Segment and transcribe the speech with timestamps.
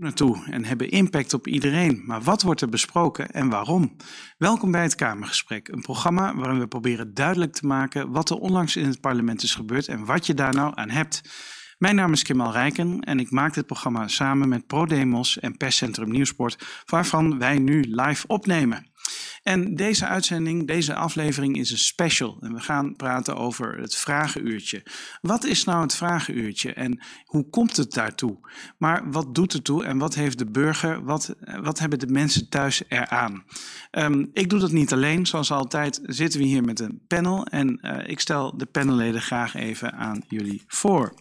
[0.00, 2.02] naartoe en hebben impact op iedereen.
[2.06, 3.96] Maar wat wordt er besproken en waarom?
[4.38, 8.76] Welkom bij het Kamergesprek, een programma waarin we proberen duidelijk te maken wat er onlangs
[8.76, 11.22] in het parlement is gebeurd en wat je daar nou aan hebt.
[11.78, 16.10] Mijn naam is Kimal Rijken en ik maak dit programma samen met ProDemos en Perscentrum
[16.10, 18.89] Nieuwsport, waarvan wij nu live opnemen.
[19.42, 22.38] En deze uitzending, deze aflevering is een special.
[22.40, 24.82] En we gaan praten over het vragenuurtje.
[25.20, 28.38] Wat is nou het vragenuurtje en hoe komt het daartoe?
[28.78, 32.48] Maar wat doet het toe en wat heeft de burger, wat, wat hebben de mensen
[32.48, 33.44] thuis eraan?
[33.90, 35.26] Um, ik doe dat niet alleen.
[35.26, 37.46] Zoals altijd zitten we hier met een panel.
[37.46, 41.14] En uh, ik stel de panelleden graag even aan jullie voor.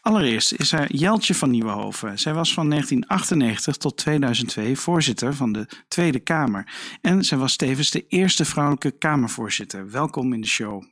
[0.00, 2.18] Allereerst is er Jeltje van Nieuwenhoven.
[2.18, 6.72] Zij was van 1998 tot 2002 voorzitter van de Tweede Kamer.
[7.00, 9.90] En zij was tevens de eerste vrouwelijke Kamervoorzitter.
[9.90, 10.82] Welkom in de show.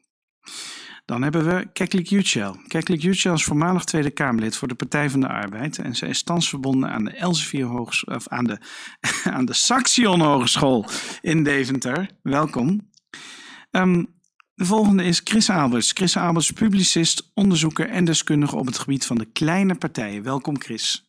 [1.04, 2.56] Dan hebben we Keklik Yücel.
[2.66, 5.78] Keklik Yücel is voormalig Tweede Kamerlid voor de Partij van de Arbeid.
[5.78, 8.58] En zij is thans verbonden aan de Elsevier Hogeschool, of aan de,
[9.36, 10.86] aan de Saxion Hogeschool
[11.20, 12.10] in Deventer.
[12.22, 12.90] Welkom.
[13.70, 14.14] Um,
[14.56, 15.92] de volgende is Chris Albers.
[15.92, 20.22] Chris Albers, publicist, onderzoeker en deskundige op het gebied van de kleine partijen.
[20.22, 21.08] Welkom Chris.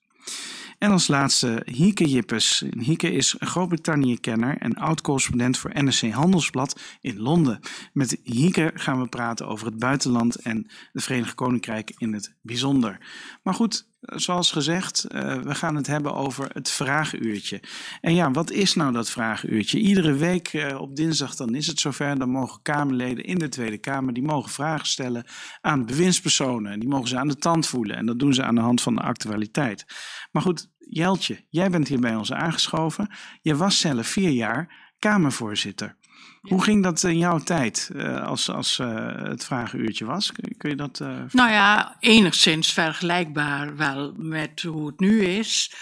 [0.77, 2.63] En als laatste Hieke Jippes.
[2.79, 7.59] Hieke is Groot-Brittannië-kenner en oud-correspondent voor NRC Handelsblad in Londen.
[7.93, 12.97] Met Hieke gaan we praten over het buitenland en het Verenigd Koninkrijk in het bijzonder.
[13.43, 17.61] Maar goed, zoals gezegd, uh, we gaan het hebben over het vragenuurtje.
[18.01, 19.79] En ja, wat is nou dat vragenuurtje?
[19.79, 22.19] Iedere week uh, op dinsdag dan is het zover.
[22.19, 25.25] Dan mogen Kamerleden in de Tweede Kamer, die mogen vragen stellen
[25.61, 26.79] aan bewindspersonen.
[26.79, 27.97] Die mogen ze aan de tand voelen.
[27.97, 29.85] En dat doen ze aan de hand van de actualiteit.
[30.31, 33.09] Maar goed, Jeltje, jij bent hier bij ons aangeschoven.
[33.41, 35.95] Je was zelf vier jaar Kamervoorzitter.
[36.41, 40.31] Hoe ging dat in jouw tijd uh, als, als uh, het vragenuurtje was?
[40.57, 40.99] Kun, je dat.
[40.99, 41.21] Uh...
[41.31, 45.73] Nou ja, enigszins vergelijkbaar wel met hoe het nu is.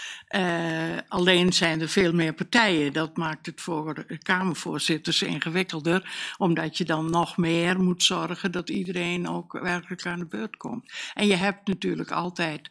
[1.08, 2.92] alleen zijn er veel meer partijen.
[2.92, 9.28] Dat maakt het voor Kamervoorzitters ingewikkelder, omdat je dan nog meer moet zorgen dat iedereen
[9.28, 10.92] ook werkelijk aan de beurt komt.
[11.14, 12.68] En je hebt natuurlijk altijd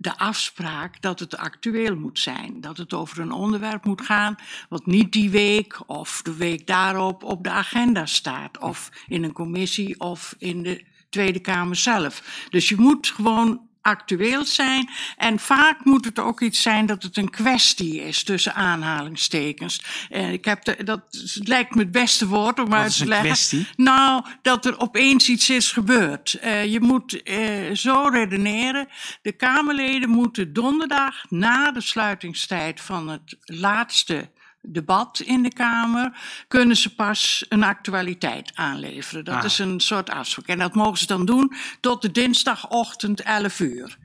[0.00, 2.60] de afspraak dat het actueel moet zijn.
[2.60, 4.36] Dat het over een onderwerp moet gaan
[4.68, 8.58] wat niet die week of de week daarop op de agenda staat.
[8.58, 12.46] Of in een commissie of in de Tweede Kamer zelf.
[12.50, 14.90] Dus je moet gewoon actueel zijn.
[15.16, 19.82] En vaak moet het ook iets zijn dat het een kwestie is, tussen aanhalingstekens.
[20.10, 21.02] En ik heb de, dat
[21.44, 23.26] lijkt me het beste woord om uit te leggen.
[23.26, 23.68] Kwestie?
[23.76, 26.38] Nou, dat er opeens iets is gebeurd.
[26.44, 28.88] Uh, je moet uh, zo redeneren.
[29.22, 34.30] De Kamerleden moeten donderdag na de sluitingstijd van het laatste
[34.72, 36.18] debat in de Kamer,
[36.48, 39.24] kunnen ze pas een actualiteit aanleveren.
[39.24, 39.44] Dat ah.
[39.44, 40.46] is een soort afspraak.
[40.46, 43.98] En dat mogen ze dan doen tot de dinsdagochtend 11 uur.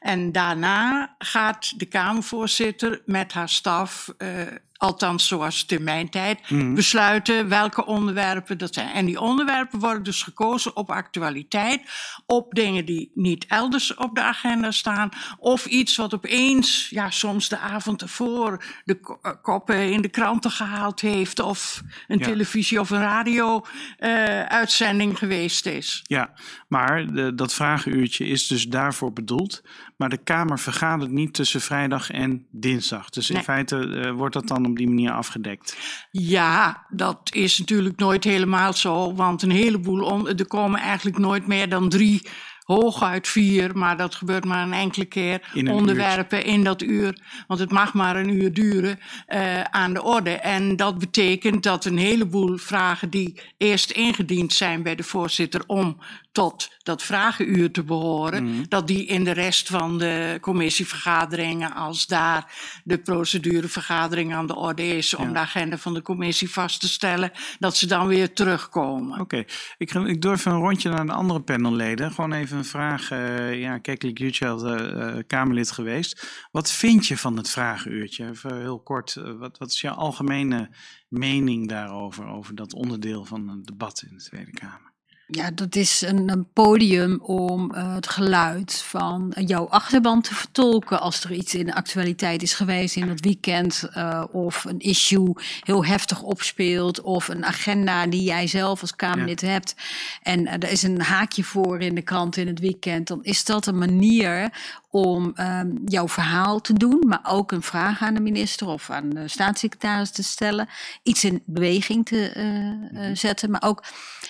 [0.00, 4.42] En daarna gaat de Kamervoorzitter met haar staf uh,
[4.80, 6.74] althans zoals het in mijn tijd, mm.
[6.74, 8.92] besluiten welke onderwerpen dat zijn.
[8.92, 11.82] En die onderwerpen worden dus gekozen op actualiteit,
[12.26, 15.08] op dingen die niet elders op de agenda staan,
[15.38, 20.50] of iets wat opeens, ja, soms de avond ervoor, de eh, koppen in de kranten
[20.50, 22.24] gehaald heeft, of een ja.
[22.24, 26.02] televisie- of een radio-uitzending uh, geweest is.
[26.06, 26.32] Ja,
[26.68, 29.62] maar de, dat vragenuurtje is dus daarvoor bedoeld.
[30.00, 33.10] Maar de Kamer vergadert niet tussen vrijdag en dinsdag.
[33.10, 33.44] Dus in nee.
[33.44, 35.76] feite uh, wordt dat dan op die manier afgedekt.
[36.10, 39.14] Ja, dat is natuurlijk nooit helemaal zo.
[39.14, 42.22] Want een heleboel, er komen eigenlijk nooit meer dan drie
[42.64, 46.52] hooguit vier, maar dat gebeurt maar een enkele keer, in onderwerpen uurtje.
[46.52, 50.30] in dat uur, want het mag maar een uur duren, uh, aan de orde.
[50.30, 55.96] En dat betekent dat een heleboel vragen die eerst ingediend zijn bij de voorzitter om
[56.32, 58.68] tot dat vragenuur te behoren, mm.
[58.68, 62.52] dat die in de rest van de commissievergaderingen, als daar
[62.84, 65.32] de procedurevergadering aan de orde is om ja.
[65.32, 69.12] de agenda van de commissie vast te stellen, dat ze dan weer terugkomen.
[69.12, 69.46] Oké, okay.
[69.78, 72.12] ik, ik doe even een rondje naar de andere panelleden.
[72.12, 73.10] Gewoon even een vraag.
[73.10, 76.46] Uh, ja, Keklik Jutschel, uh, Kamerlid geweest.
[76.50, 78.28] Wat vind je van het vragenuurtje?
[78.28, 80.70] Even heel kort, uh, wat, wat is jouw algemene
[81.08, 84.92] mening daarover, over dat onderdeel van het debat in de Tweede Kamer?
[85.30, 91.00] Ja, dat is een, een podium om uh, het geluid van jouw achterban te vertolken
[91.00, 95.32] als er iets in de actualiteit is geweest in dat weekend uh, of een issue
[95.60, 99.48] heel heftig opspeelt of een agenda die jij zelf als Kamerlid ja.
[99.48, 99.74] hebt
[100.22, 103.44] en uh, er is een haakje voor in de krant in het weekend, dan is
[103.44, 104.50] dat een manier
[104.90, 109.10] om ehm, jouw verhaal te doen, maar ook een vraag aan de minister of aan
[109.10, 110.68] de staatssecretaris te stellen,
[111.02, 112.96] iets in beweging te eh, Mhm.
[112.96, 113.84] eh, zetten, maar ook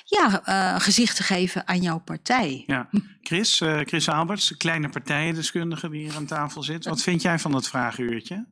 [0.05, 2.65] ja, eh, gezicht te geven aan jouw partij.
[2.67, 2.89] Ja,
[3.23, 6.85] Chris, Chris Alberts, de kleine partijendeskundige die hier aan tafel zit.
[6.85, 8.47] Wat vind jij van dat vraaguurtje?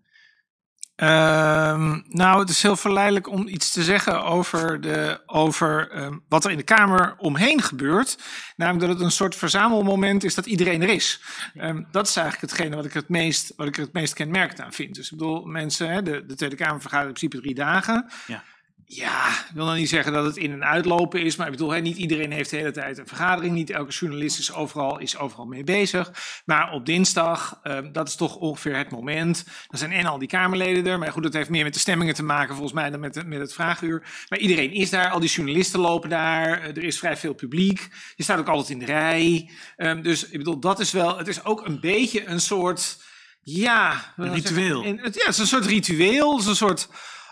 [0.98, 6.44] Ehm, nou, het is heel verleidelijk om iets te zeggen over, de, over ehm, wat
[6.44, 8.18] er in de Kamer omheen gebeurt.
[8.56, 11.20] Namelijk dat het een soort verzamelmoment is dat iedereen er is.
[11.56, 14.60] Ehm, dat is eigenlijk hetgene wat ik, het meest, wat ik er het meest kenmerkend
[14.60, 14.94] aan vind.
[14.94, 18.10] Dus ik bedoel, mensen, hè, de, de Tweede Kamer vergadert in principe drie dagen.
[18.26, 18.42] Ja.
[18.90, 21.70] Ja, ik wil dan niet zeggen dat het in- en uitlopen is, maar ik bedoel,
[21.70, 23.54] hè, niet iedereen heeft de hele tijd een vergadering.
[23.54, 26.12] Niet elke journalist is overal, is overal mee bezig.
[26.44, 29.44] Maar op dinsdag, ehm, dat is toch ongeveer het moment.
[29.68, 30.98] Dan zijn en al die Kamerleden er.
[30.98, 33.24] Maar goed, dat heeft meer met de stemmingen te maken volgens mij dan met, de-
[33.24, 34.02] met het vraaguur.
[34.28, 36.60] Maar iedereen is daar, al die journalisten lopen daar.
[36.60, 37.88] eh, er is vrij veel publiek.
[38.16, 39.50] Je staat ook altijd in de rij.
[39.76, 43.02] Ehm, dus ik bedoel, dat is wel, het is ook een beetje een soort,
[43.42, 44.12] ja...
[44.16, 44.84] Een ritueel.
[44.84, 46.30] Het- Ja, het is een soort ritueel.
[46.32, 46.88] Het is een soort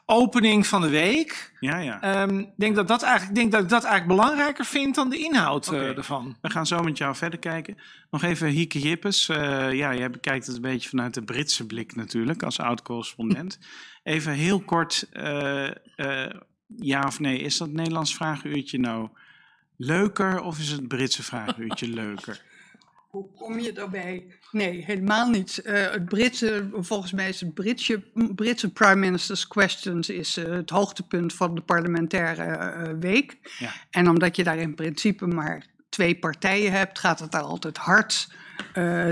[0.07, 1.53] opening van de week.
[1.61, 2.01] Ja, ja.
[2.01, 5.11] Ehm, Ik denk dat dat eigenlijk, ik denk dat ik dat eigenlijk belangrijker vind dan
[5.11, 6.37] de inhoud eh, ervan.
[6.41, 7.79] We gaan zo met jou verder kijken.
[8.11, 9.29] Nog even Hieke Jippes.
[9.29, 13.59] Eh, ja, jij bekijkt het een beetje vanuit de Britse blik natuurlijk, als oud-correspondent.
[14.03, 15.71] Even heel kort, eh,
[16.77, 19.09] ja of nee, is dat Nederlands vraaguurtje nou
[19.77, 22.43] leuker of is het Britse vraaguurtje leuker?
[23.17, 24.27] Hoe kom je daarbij?
[24.51, 25.59] Nee, helemaal niet.
[25.59, 28.03] Eh, het Britse, volgens mij is het Britse,
[28.35, 33.37] Britse Prime Minister's Questions is, eh, het hoogtepunt van de parlementaire eh, week.
[33.59, 33.73] Ja.
[33.91, 38.29] En omdat je daar in principe maar twee partijen hebt, gaat het daar altijd hard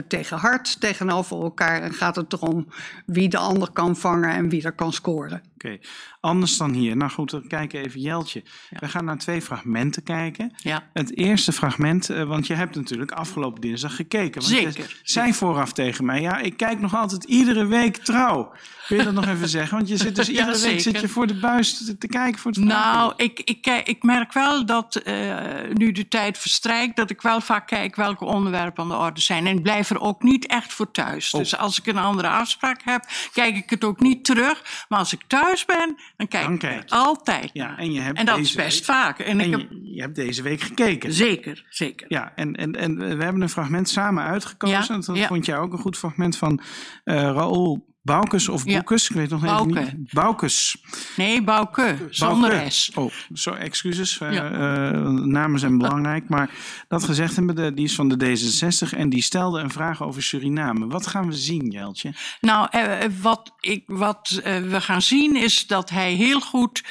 [0.09, 1.83] tegen hard tegenover elkaar.
[1.83, 2.69] En gaat het erom
[3.07, 5.43] wie de ander kan vangen en wie er kan scoren.
[5.65, 5.79] Oké,
[6.21, 6.97] anders dan hier.
[6.97, 8.43] Nou goed, dan kijken even Jeltje.
[8.71, 10.53] We gaan naar twee fragmenten kijken.
[10.57, 10.83] Ja.
[10.93, 14.41] Het eerste fragment, eh, want je hebt natuurlijk afgelopen dinsdag gekeken.
[14.41, 15.01] Want Je Zeker.
[15.03, 18.53] zei vooraf tegen mij, ja, ik kijk nog altijd iedere week trouw.
[18.87, 19.77] Kun je dat nog even zeggen?
[19.77, 22.41] Want je zit dus Ja, iedere week zit je voor de buis te, te kijken
[22.41, 23.15] voor het Nou, vragenuur.
[23.17, 25.37] ik, ik, ik merk wel dat eh,
[25.73, 29.47] nu de tijd verstrijkt, dat ik wel vaak kijk welke onderwerpen aan de orde zijn.
[29.47, 31.33] En ik blijf er ook niet echt voor thuis.
[31.35, 31.41] Oh.
[31.41, 34.85] Dus als ik een andere afspraak heb, kijk ik het ook niet terug.
[34.89, 36.97] Maar als ik thuis ben, dan kijk Dan ik kijk het je.
[36.97, 37.51] altijd.
[37.53, 39.19] Ja, en je hebt En dat deze is best week- vaak.
[39.19, 41.13] En, ik En heb, je, je hebt deze week gekeken.
[41.13, 42.07] zeker, zeker.
[42.09, 44.95] Ja, en, en, en we hebben een fragment samen uitgekozen.
[44.95, 45.27] Ja, dat ja.
[45.27, 46.61] vond jij ook een goed fragment van
[47.05, 48.77] eh Raoul Baukes of Ja.
[48.77, 49.09] Boekes.
[49.09, 49.81] Ik weet nog even Bauke.
[49.97, 50.13] niet.
[50.13, 50.77] Baukes.
[51.17, 52.71] Nee, Bouke, zonder Bauke.
[52.71, 52.91] S.
[52.95, 54.19] Oh, zo, excuses.
[54.19, 54.51] eh, Ja.
[54.51, 56.29] eh, namen zijn belangrijk.
[56.29, 56.51] Maar
[56.89, 60.87] dat gezegd hebben, die is van de D66 en die stelde een vraag over Suriname.
[60.87, 62.13] Wat gaan we zien, Jeltje?
[62.41, 66.83] Nou, eh, wat, ik, wat we gaan zien is dat hij heel goed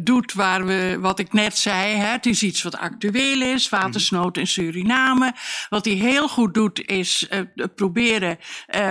[0.00, 1.94] doet waar we, wat ik net zei.
[1.96, 5.34] Hè, het is iets wat actueel is, watersnood in Suriname.
[5.68, 7.28] Wat hij heel goed doet is
[7.74, 8.38] proberen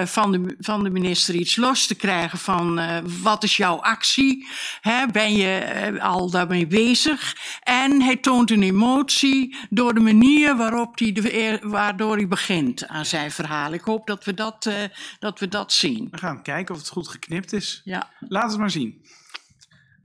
[0.05, 4.47] van, de, van de minister iets los te krijgen van eh, wat is jouw actie?
[4.81, 7.35] Hè, ben je eh, al daarmee bezig?
[7.63, 12.87] En hij toont een emotie door de manier waarop hij de, eer- waardoor hij begint
[12.87, 13.73] aan zijn verhaal.
[13.73, 14.75] Ik hoop dat we dat, eh,
[15.19, 16.07] dat, we dat zien.
[16.11, 17.81] We gaan kijken of het goed geknipt is.
[17.83, 18.09] Ja.
[18.19, 19.05] Laat het maar zien.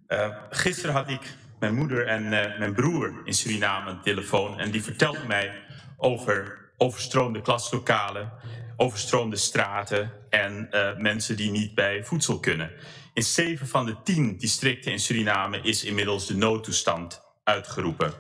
[0.09, 4.59] Uh, gisteren had ik mijn moeder en uh, mijn broer in Suriname de telefoon.
[4.59, 5.63] En die vertelden mij
[5.97, 8.33] over overstroomde klaslokalen,
[8.77, 12.71] overstroomde straten en uh, mensen die niet bij voedsel kunnen.
[13.15, 18.13] In zeven van de tien districten in Suriname is inmiddels de noodtoestand uitgeroepen.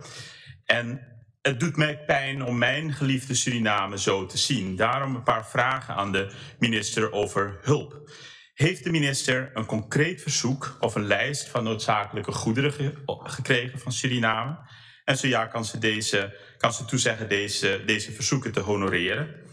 [0.64, 1.00] En
[1.42, 4.76] het doet mij pijn om mijn geliefde Suriname zo te zien.
[4.76, 8.10] Daarom een paar vragen aan de minister over hulp.
[8.54, 13.92] Heeft de minister een concreet verzoek of een lijst van noodzakelijke goederen ge gekregen van
[13.92, 14.58] Suriname?
[15.04, 19.45] En zo ja, kan ze, deze, kan ze toezeggen deze, deze verzoeken te honoreren?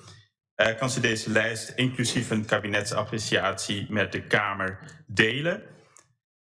[0.55, 5.63] Uh, kan ze deze lijst inclusief een kabinetsappreciatie met de Kamer delen?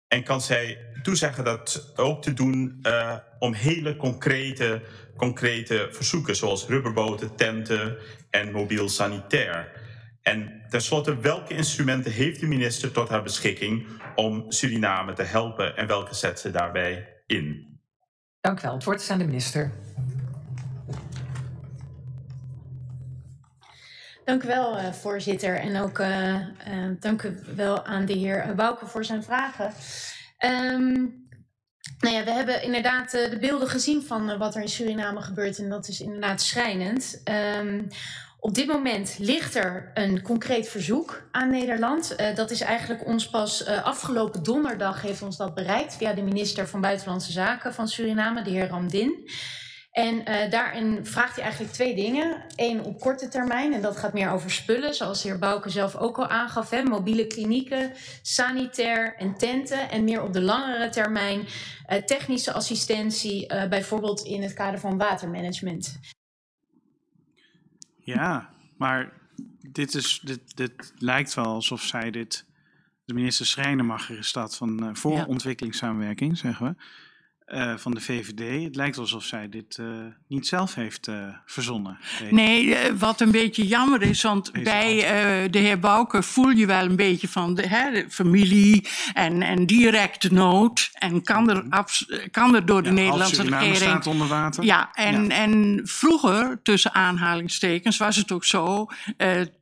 [0.07, 4.81] En kan zij toezeggen dat ook te doen uh, om hele concrete,
[5.17, 7.97] concrete verzoeken, zoals rubberboten, tenten
[8.29, 9.83] en mobiel sanitair?
[10.21, 15.87] En tenslotte, welke instrumenten heeft de minister tot haar beschikking om Suriname te helpen en
[15.87, 17.79] welke zet ze daarbij in?
[18.41, 18.73] Dank u wel.
[18.73, 19.71] Het woord is aan de minister.
[24.25, 25.55] Dank u wel, uh, voorzitter.
[25.55, 26.35] En ook uh,
[26.99, 29.73] dank u wel aan de heer Bouke voor zijn vragen.
[30.45, 31.23] Um,
[31.99, 35.57] nou ja, we hebben inderdaad de beelden gezien van wat er in Suriname gebeurt.
[35.57, 37.21] En dat is inderdaad schrijnend.
[37.59, 37.87] Um,
[38.39, 42.15] op dit moment ligt er een concreet verzoek aan Nederland.
[42.35, 46.81] Dat is eigenlijk ons pas afgelopen donderdag heeft ons dat bereikt via de minister van
[46.81, 49.29] Buitenlandse Zaken van Suriname, de heer Ramdin.
[49.95, 52.43] En eh, daarin vraagt hij eigenlijk twee dingen.
[52.55, 55.95] Eén op korte termijn, en dat gaat meer over spullen, zoals de heer Bouke zelf
[55.95, 56.69] ook al aangaf.
[56.69, 59.89] Hè, mobiele klinieken, sanitair en tenten.
[59.89, 64.97] En meer op de langere termijn uh, technische assistentie, uh, bijvoorbeeld in het kader van
[64.97, 65.99] watermanagement.
[67.97, 69.13] Ja, maar
[69.61, 72.45] dit, is, dit, dit lijkt wel alsof zij dit,
[73.05, 75.25] de minister Schrijnemacher is dat van voor ja.
[75.25, 76.75] ontwikkelingssamenwerking, zeggen we.
[77.53, 78.63] Uh, van de VVD.
[78.63, 79.87] Het lijkt alsof zij dit uh,
[80.27, 81.97] niet zelf heeft uh, verzonnen.
[82.29, 86.85] Nee, wat een beetje jammer is, want Deze bij de heer Bouke voel je wel
[86.85, 90.89] een beetje van de, hè, de familie en, en directe nood.
[90.93, 91.85] En kan er,
[92.31, 93.75] kan er door de ja, Nederlandse regering.
[93.75, 94.63] staat onder water.
[94.63, 95.29] Ja, en, ja.
[95.29, 98.87] en vroeger, tussen aanhalingstekens, was het ook zo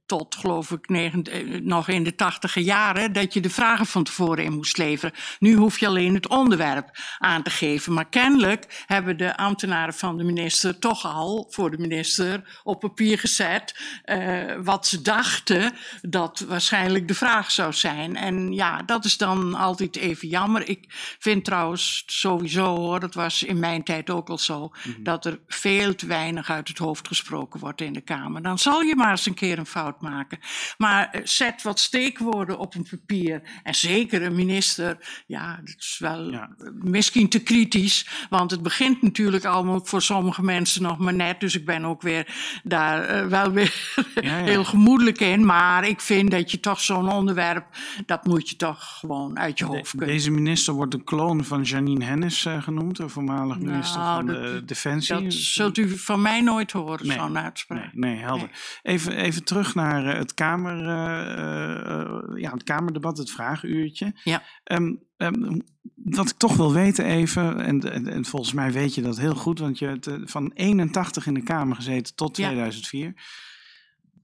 [0.06, 1.24] tot, geloof ik, negen,
[1.68, 5.16] nog in de tachtige jaren, dat je de vragen van tevoren in moest leveren.
[5.40, 7.94] Nu hoef je alleen het onderwerp aan te geven.
[7.94, 13.20] Maar kennelijk hebben de ambtenaren van de minister toch al voor de minister op papier
[13.20, 18.16] gezet uh, wat ze dachten dat waarschijnlijk de vraag zou zijn.
[18.16, 20.70] En ja, dat is dan altijd even jammer.
[20.70, 20.86] Ik
[21.20, 25.04] vind trouwens sowieso hoor, dat was in mijn tijd ook al zo, mm -hmm.
[25.04, 28.42] dat er veel te weinig uit het hoofd gesproken wordt in de Kamer.
[28.42, 30.40] Dan zal je maar eens een keer een fout maken.
[30.78, 33.42] Maar zet wat steekwoorden op een papier.
[33.64, 34.98] En zeker een minister,
[35.28, 36.50] ja, dat is wel ja.
[36.74, 38.08] misschien te kritisch.
[38.30, 41.40] Want het begint natuurlijk allemaal voor sommige mensen nog maar net.
[41.40, 42.28] Dus ik ben ook weer
[42.64, 44.44] daar uh, wel weer ja, ja.
[44.44, 45.46] heel gemoedelijk in.
[45.46, 47.66] Maar ik vind dat je toch zo'n onderwerp,
[48.06, 50.08] dat moet je toch gewoon uit je hoofd kunnen.
[50.08, 54.26] Deze minister wordt de kloon van Janine Hennis uh, genoemd, de voormalig minister nou, van
[54.26, 55.24] de Defensie.
[55.24, 57.94] Dat zult u van mij nooit horen, nee, zo'n uitspraak.
[57.94, 58.50] Nee, nee helder.
[58.84, 58.94] Nee.
[58.96, 64.14] Even, even terug naar naar het, kamer, uh, ja, het Kamerdebat, het vragenuurtje.
[64.24, 64.44] Ja.
[64.64, 65.62] Um, um,
[65.96, 69.36] wat ik toch wil weten even, en, en, en, volgens mij weet je dat heel
[69.36, 73.06] goed, want je hebt van 81 in de Kamer gezeten tot 2004.
[73.06, 73.14] Ja.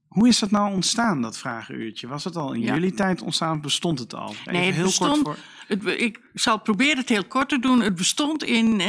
[0.08, 2.08] Hoe is dat nou ontstaan, dat vragenuurtje?
[2.08, 2.74] Was het al in ja.
[2.74, 4.30] jullie tijd ontstaan of bestond het al?
[4.30, 5.44] Even nee, het heel bestond, kort voor...
[5.70, 7.80] het, ik zal proberen het heel kort te doen.
[7.80, 8.86] Het bestond in, uh,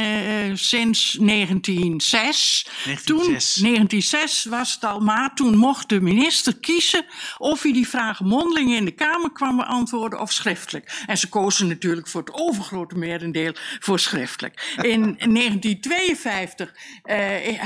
[0.54, 2.66] sinds 1906.
[2.84, 3.04] 1906.
[3.04, 7.04] Toen, 1906 was het al, maar toen mocht de minister kiezen
[7.38, 11.02] of hij die vragen mondeling in de Kamer kwam beantwoorden of schriftelijk.
[11.06, 14.74] En ze kozen natuurlijk voor het overgrote merendeel voor schriftelijk.
[14.76, 15.00] In
[15.34, 17.14] 1952 uh,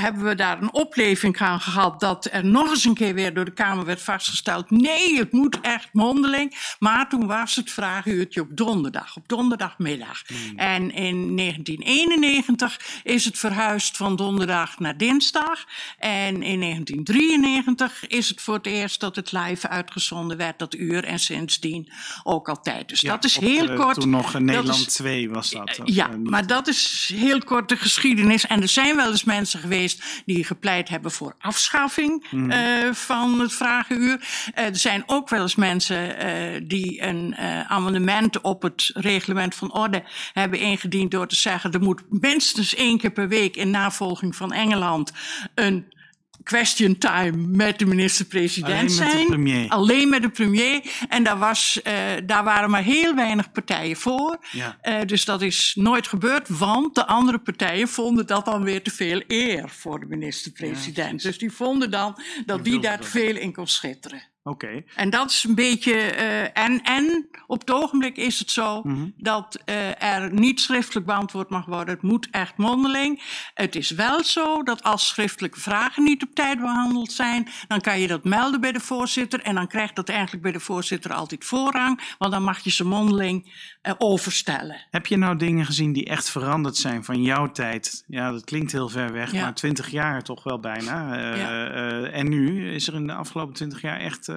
[0.01, 3.45] hebben we daar een opleving aan gehad dat er nog eens een keer weer door
[3.45, 4.69] de Kamer werd vastgesteld.
[4.69, 6.75] Nee, het moet echt mondeling.
[6.79, 10.21] Maar toen was het vragenuurtje op donderdag, op donderdagmiddag.
[10.27, 10.57] Hmm.
[10.57, 15.65] En in 1991 is het verhuisd van donderdag naar dinsdag.
[15.99, 21.03] En in 1993 is het voor het eerst dat het live uitgezonden werd, dat uur.
[21.03, 21.91] En sindsdien
[22.23, 22.89] ook altijd.
[22.89, 23.99] Dus Ja, dat is op, heel eh, kort.
[23.99, 25.81] Toen nog in Nederland is- 2 was dat.
[25.83, 26.29] ja, eh, niet?
[26.29, 28.45] maar dat is heel kort de geschiedenis.
[28.47, 33.53] En er zijn wel eens mensen geweest die gepleit hebben voor afschaffing eh, van het
[33.53, 34.19] vragenuur.
[34.53, 39.55] Eh, er zijn ook wel eens mensen eh, die een eh, amendement op het reglement
[39.55, 43.69] van orde hebben ingediend door te zeggen er moet minstens één keer per week in
[43.69, 45.11] navolging van Engeland
[45.55, 45.85] een
[46.47, 49.27] question time met de minister-president Alleen met de zijn.
[49.27, 49.69] premier.
[49.69, 50.81] Alleen met de premier.
[51.09, 51.93] En daar, was, eh,
[52.25, 54.37] daar waren maar heel weinig partijen voor.
[54.51, 54.77] Ja.
[54.81, 58.91] Eh, dus dat is nooit gebeurd, want de andere partijen vonden dat dan weer te
[58.91, 61.21] veel eer voor de minister-president.
[61.21, 64.21] dus die vonden dan dat die daar te veel in kon schitteren.
[64.47, 64.83] Oké.
[64.95, 65.93] En dat is een beetje.
[65.93, 69.07] eh, en, en op het ogenblik is het zo Mhm.
[69.17, 71.93] dat eh, er niet schriftelijk beantwoord mag worden.
[71.93, 73.21] Het moet echt mondeling.
[73.53, 77.99] Het is wel zo dat als schriftelijke vragen niet op tijd behandeld zijn, dan kan
[77.99, 79.41] je dat melden bij de voorzitter.
[79.41, 82.85] En dan krijgt dat eigenlijk bij de voorzitter altijd voorrang, want dan mag je ze
[82.85, 84.85] mondeling eh, overstellen.
[84.91, 88.03] Heb je nou dingen gezien die echt veranderd zijn van jouw tijd?
[88.07, 89.41] Ja, dat klinkt heel ver weg, Ja.
[89.41, 91.15] maar 20 jaar toch wel bijna.
[91.35, 91.65] Ja.
[92.03, 94.27] en nu is er in de afgelopen 20 jaar echt,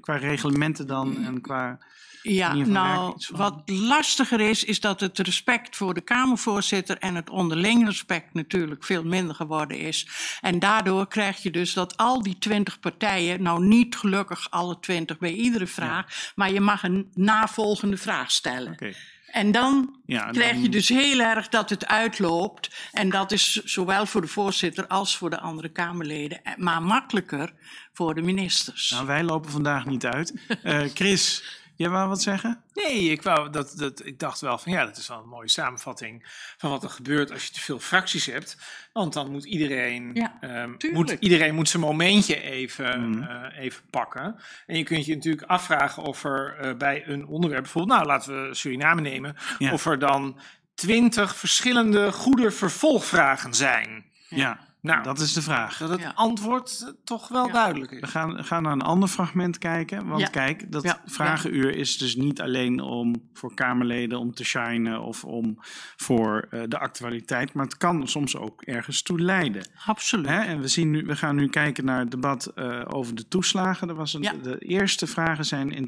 [0.00, 1.78] qua reglementen dan en qua...
[2.22, 7.86] Ja, nou, wat lastiger is, is dat het respect voor de Kamervoorzitter en het onderling
[7.86, 10.08] respect natuurlijk veel minder geworden is.
[10.40, 15.18] En daardoor krijg je dus dat al die twintig partijen, nou niet gelukkig alle twintig
[15.18, 18.72] bij iedere vraag, maar je mag een navolgende vraag stellen.
[18.72, 18.92] Oké.
[19.32, 22.70] En dan Ja, en krijg dan- je dus heel erg dat het uitloopt.
[22.92, 27.52] En dat is zowel voor de voorzitter als voor de andere Kamerleden, maar makkelijker
[27.92, 28.90] voor de ministers.
[28.90, 30.34] Nou, wij lopen vandaag niet uit.
[30.62, 31.44] Eh, Chris,
[31.76, 32.60] jij wou wat zeggen?
[32.74, 35.48] Nee, ik, wou dat, dat, ik dacht wel van ja, dat is wel een mooie
[35.48, 36.22] samenvatting
[36.56, 38.56] van wat er gebeurt als je te veel fracties hebt.
[38.92, 43.22] Want dan moet iedereen, Ja, ehm, moet, iedereen moet zijn momentje even, Mhm.
[43.22, 44.36] eh, even pakken.
[44.66, 48.48] En je kunt je natuurlijk afvragen of er eh, bij een onderwerp, bijvoorbeeld, nou laten
[48.48, 49.72] we Suriname nemen, Ja.
[49.72, 50.38] of er dan
[50.74, 54.04] twintig verschillende goede vervolgvragen zijn.
[54.28, 55.76] Ja, Nou, dat is de vraag.
[55.78, 56.12] dat het Ja.
[56.14, 57.52] antwoord eh, toch wel Ja.
[57.52, 58.10] duidelijk We is.
[58.10, 60.06] gaan, gaan naar een ander fragment kijken.
[60.06, 60.26] Want Ja.
[60.28, 61.02] kijk, dat Ja.
[61.06, 65.56] vragenuur is dus niet alleen om voor Kamerleden om te shinen of om
[65.96, 67.52] voor eh, de actualiteit.
[67.52, 69.66] Maar het kan soms ook ergens toe leiden.
[69.86, 70.26] Absoluut.
[70.26, 70.40] Hè?
[70.40, 73.88] En we, zien nu, we gaan nu kijken naar het debat eh, over de toeslagen.
[73.88, 74.32] Er was een, Ja.
[74.42, 75.84] De eerste vragen zijn in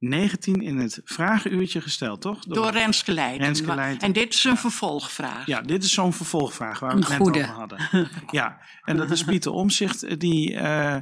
[0.00, 2.44] 2019 in het vragenuurtje gesteld, toch?
[2.44, 3.44] Door Renske Leijten.
[3.44, 4.00] Renske Leijten.
[4.06, 5.46] En dit is een vervolgvraag.
[5.46, 7.78] Ja, dit is zo'n vervolgvraag waar we het net over hadden.
[8.30, 10.96] Ja, en dat is Pieter Omzicht die eh,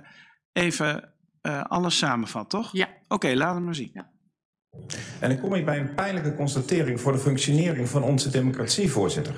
[0.53, 2.73] even eh, alles samenvat, toch?
[2.73, 2.89] Ja.
[3.09, 3.93] Oké, laat hem maar zien.
[5.21, 9.35] En dan kom ik bij een pijnlijke constatering voor de functionering van onze democratie, voorzitter.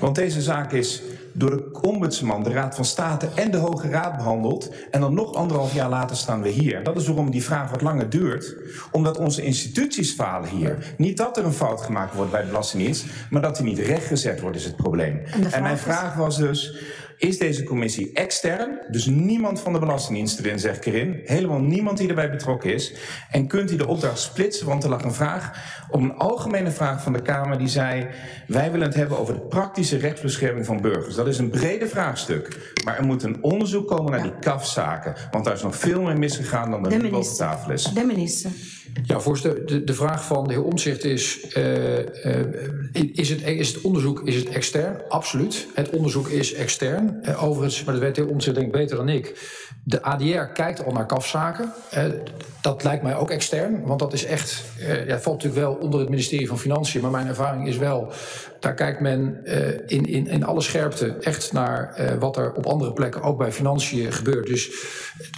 [0.00, 1.02] Want deze zaak is
[1.36, 4.70] door de ombudsman, de Raad van State en de Hoge Raad behandeld.
[4.90, 6.82] En dan nog anderhalf jaar later staan we hier.
[6.82, 8.56] Dat is waarom die vraag wat langer duurt.
[8.90, 10.94] Omdat onze instituties falen hier.
[10.96, 14.40] Niet dat er een fout gemaakt wordt bij de Belastingdienst, maar dat die niet rechtgezet
[14.40, 15.22] wordt is het probleem.
[15.52, 16.76] En, mijn vraag was dus,
[17.18, 18.78] is deze commissie extern?
[18.90, 21.20] Dus niemand van de Belastingdienst erin, zeg ik erin.
[21.24, 22.92] Helemaal niemand die erbij betrokken is.
[23.30, 24.66] En kunt u de opdracht splitsen?
[24.66, 25.50] Want er lag een vraag
[25.90, 28.06] op een algemene vraag van de Kamer die zei...
[28.46, 31.14] wij willen het hebben over de praktische rechtsbescherming van burgers.
[31.14, 32.72] Dat is een brede vraagstuk.
[32.84, 35.14] Maar er moet een onderzoek komen naar die kafzaken.
[35.30, 37.46] Want daar is nog veel meer misgegaan dan er De nu boven minister.
[37.46, 37.82] tafel is.
[37.84, 38.50] De minister.
[39.02, 42.46] Ja, voorzitter, de, de vraag van de heer Omtzigt is, eh, eh,
[43.12, 45.00] is, het, is het onderzoek is het extern?
[45.08, 45.66] Absoluut.
[45.74, 47.18] Het onderzoek is extern.
[47.22, 49.52] Eh, overigens, maar dat weet de heer Omtzigt denk ik beter dan ik.
[49.84, 51.72] De ADR kijkt al naar kafzaken.
[52.60, 54.64] Dat lijkt mij ook extern, want dat is echt,
[55.06, 58.12] ja, valt natuurlijk wel onder het ministerie van Financiën, maar mijn ervaring is wel,
[58.64, 62.66] daar kijkt men eh, in, in, in alle scherpte echt naar eh, wat er op
[62.66, 64.46] andere plekken ook bij Financiën gebeurt.
[64.46, 64.70] Dus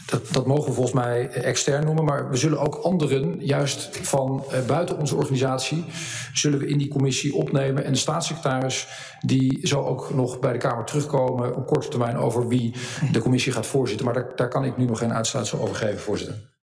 [0.07, 4.45] dat, dat mogen we volgens mij extern noemen, maar we zullen ook anderen, juist van
[4.51, 5.85] eh, buiten onze organisatie,
[6.33, 7.85] zullen we in die commissie opnemen.
[7.85, 8.89] En de staatssecretaris,
[9.21, 12.75] die zal ook nog bij de Kamer terugkomen op korte termijn over wie
[13.13, 14.07] de commissie gaat voorzitten.
[14.07, 16.55] Maar daar, daar kan ik nu nog geen uitsluitsel over geven, voorzitter.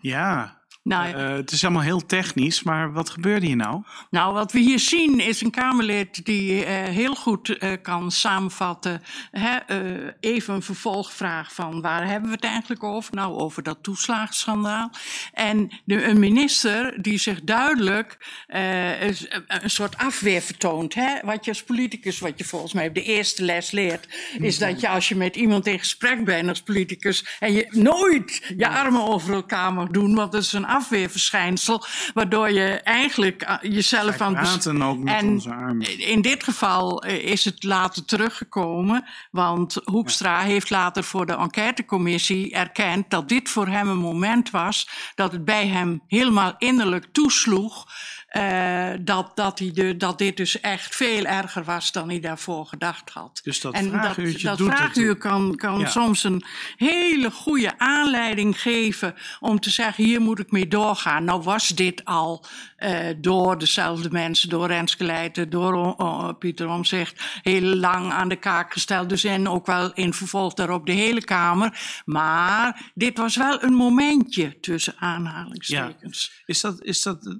[0.00, 3.82] Ja, Nou, eh, het is allemaal heel technisch, maar wat gebeurde hier nou?
[4.10, 9.02] Nou, wat we hier zien is een Kamerlid die eh, heel goed eh, kan samenvatten.
[9.30, 13.14] Hè, eh, even een vervolgvraag van waar hebben we het eigenlijk over?
[13.14, 14.90] Nou, over dat toeslagenschandaal.
[15.32, 19.16] En de, een minister die zich duidelijk eh, een,
[19.46, 20.94] een soort afweer vertoont.
[20.94, 21.18] Hè?
[21.24, 24.80] Wat je als politicus, wat je volgens mij op de eerste les leert, is dat
[24.80, 29.06] je als je met iemand in gesprek bent als politicus en je nooit je armen
[29.06, 34.26] over elkaar mag doen, want dat is een afweerverschijnsel, waardoor je eigenlijk eh, jezelf Wij
[34.26, 35.98] aan praten ook met en onze armen.
[35.98, 42.52] in dit geval eh, is het later teruggekomen, want Hoekstra heeft later voor de enquêtecommissie
[42.52, 47.86] erkend dat dit voor hem een moment was dat het bij hem helemaal innerlijk toesloeg.
[48.30, 52.66] Eh, dat, dat, hij de, dat dit dus echt veel erger was dan hij daarvoor
[52.66, 53.40] gedacht had.
[53.42, 54.76] Dus dat en dat, vraaguurtje dat doet het.
[54.76, 55.86] vraaguur kan, kan Ja.
[55.86, 56.44] soms een
[56.76, 61.24] hele goede aanleiding geven om te zeggen: hier moet ik mee doorgaan.
[61.24, 62.44] Nou was dit al
[62.76, 68.28] eh, door dezelfde mensen, door Renske Leijten, door oh, oh, Pieter Omzicht, heel lang aan
[68.28, 69.08] de kaak gesteld.
[69.08, 72.02] Dus en ook wel in vervolg daarop de hele Kamer.
[72.04, 76.42] Maar dit was wel een momentje tussen aanhalingstekens.
[76.46, 77.36] Is, dat, is, dat,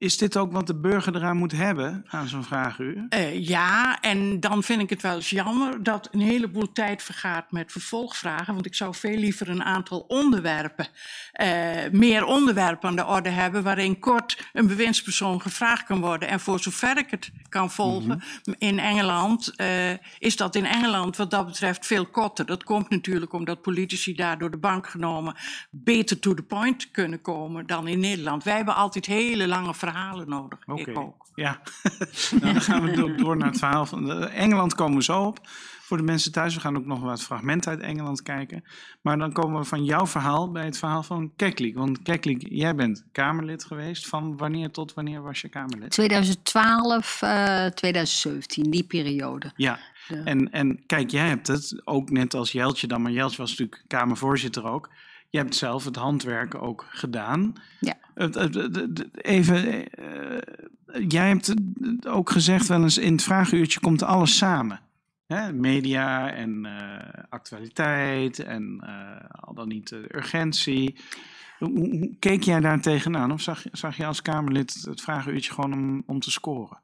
[0.00, 3.06] is dit ook wat de burger eraan moet hebben aan zo'n vraaguur?
[3.08, 7.52] Eh, ja, en dan vind ik het wel eens jammer dat een heleboel tijd vergaat
[7.52, 8.54] met vervolgvragen.
[8.54, 10.88] Want ik zou veel liever een aantal onderwerpen,
[11.32, 11.48] eh,
[11.92, 13.62] meer onderwerpen aan de orde hebben.
[13.62, 16.28] waarin kort een bewindspersoon gevraagd kan worden.
[16.28, 18.22] En voor zover ik het kan volgen
[18.58, 22.46] in Engeland, eh, is dat in Engeland wat dat betreft veel korter.
[22.46, 25.34] Dat komt natuurlijk omdat politici daar door de bank genomen
[25.70, 28.44] beter to the point kunnen komen dan in Nederland.
[28.44, 30.58] Wij hebben altijd hele lange verhalen nodig.
[30.66, 30.90] Oké.
[30.90, 31.26] Ik ook.
[31.34, 31.60] Ja,
[32.40, 35.38] nou, dan gaan we door, door naar het verhaal van Engeland komen we zo op.
[35.82, 38.64] Voor de mensen thuis, we gaan ook nog wat fragmenten uit Engeland kijken.
[39.00, 41.74] Maar dan komen we van jouw verhaal bij het verhaal van Keklik.
[41.74, 44.06] Want Keklik, jij bent Kamerlid geweest.
[44.08, 45.90] Van wanneer tot wanneer was je Kamerlid?
[45.90, 49.52] 2012, eh 2017, die periode.
[49.56, 50.24] Ja, Ja.
[50.24, 53.84] en, en kijk, jij hebt het ook net als Jeltje dan, maar Jeltje was natuurlijk
[53.86, 54.90] Kamervoorzitter ook.
[55.30, 57.52] Je hebt zelf het handwerk ook gedaan.
[57.80, 57.94] Ja.
[59.12, 61.54] Even, eh, jij hebt
[62.06, 64.80] ook gezegd wel eens in het vragenuurtje komt alles samen.
[65.26, 70.96] Hè, media en eh, actualiteit en eh, al dan niet urgentie.
[71.58, 73.32] Hoe, hoe- keek jij daar tegenaan?
[73.32, 76.78] Of zag, je- zag je als Kamerlid het vragenuurtje gewoon om, om te scoren?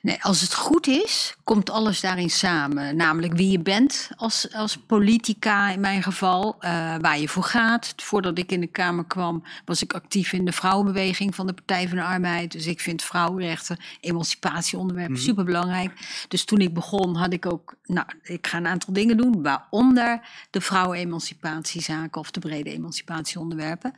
[0.00, 2.96] Nee, als het goed is, komt alles daarin samen.
[2.96, 7.92] Namelijk wie je bent als, als politica in mijn geval, eh, waar je voor gaat.
[7.96, 11.88] Voordat ik in de Kamer kwam, was ik actief in de vrouwenbeweging van de Partij
[11.88, 12.52] van de Arbeid.
[12.52, 15.22] Dus ik vind vrouwenrechten, emancipatieonderwerpen Mhm.
[15.22, 15.92] superbelangrijk.
[16.28, 20.20] Dus toen ik begon, had ik ook, nou, ik ga een aantal dingen doen, waaronder
[20.50, 23.92] de vrouwenemancipatiezaken of de brede emancipatieonderwerpen.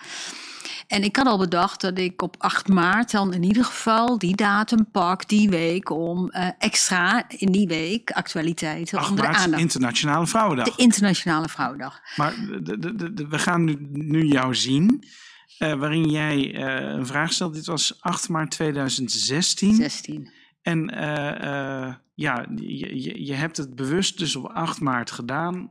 [0.87, 4.37] En ik had al bedacht dat ik op 8 maart dan in ieder geval die
[4.37, 9.63] datum pak, die week, om eh, extra in die week actualiteiten 8 onder de aandacht.
[9.63, 10.75] Internationale Vrouwendag.
[10.75, 12.01] De Internationale Vrouwendag.
[12.17, 15.05] Maar de, de, we gaan nu, nu jou zien,
[15.59, 17.55] eh, waarin jij eh, een vraag stelt.
[17.55, 19.75] Dit was 8 maart 2016.
[19.75, 20.33] 16.
[20.63, 20.85] En
[22.15, 25.69] ja, je, je, je hebt het bewust dus op 8 maart gedaan,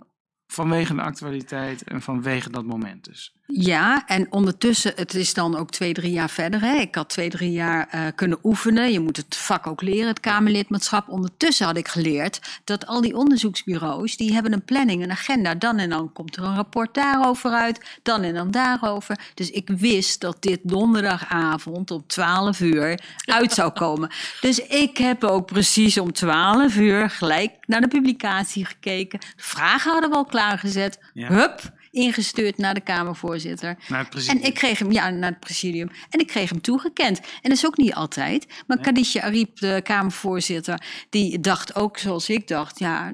[0.48, 3.39] vanwege de actualiteit en vanwege dat moment dus.
[3.52, 6.62] Ja, en ondertussen, het is dan ook twee, drie jaar verder.
[6.62, 6.76] Hè.
[6.76, 8.92] Ik had twee, drie jaar eh, kunnen oefenen.
[8.92, 11.10] Je moet het vak ook leren, het Kamerlidmaatschap.
[11.10, 14.18] Ondertussen had ik geleerd dat al die onderzoeksbureaus...
[14.18, 15.56] die hebben een planning, een agenda.
[15.56, 18.00] Dan en dan komt er een rapport daarover uit.
[18.04, 19.20] Dan en dan daarover.
[19.34, 24.10] Dus ik wist dat dit donderdagavond om 12 uur uit zou komen.
[24.42, 29.20] Dus ik heb ook precies om 12 uur gelijk naar de publicatie gekeken.
[29.20, 31.00] De vragen hadden we al klaargezet.
[31.14, 31.28] Ja.
[31.28, 33.78] Hup, ingestuurd naar de Kamervoorzitter.
[33.88, 34.42] Naar het presidium.
[34.42, 35.90] En ik kreeg hem, ja, naar het presidium.
[36.10, 37.20] En ik kreeg hem toegekend.
[37.20, 38.46] En dat is ook niet altijd.
[38.68, 38.86] Maar Nee.
[38.86, 42.80] Kadisha Ariep, de Kamervoorzitter, die dacht ook zoals ik dacht.
[42.80, 43.14] Ja,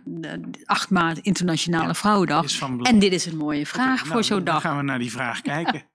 [0.65, 2.43] 8 maart Internationale Ja, Vrouwendag.
[2.43, 2.93] is van belang.
[2.93, 4.61] En dit is een mooie vraag Oké, voor nou, zo'n Dan dag.
[4.61, 5.83] gaan we naar die vraag kijken.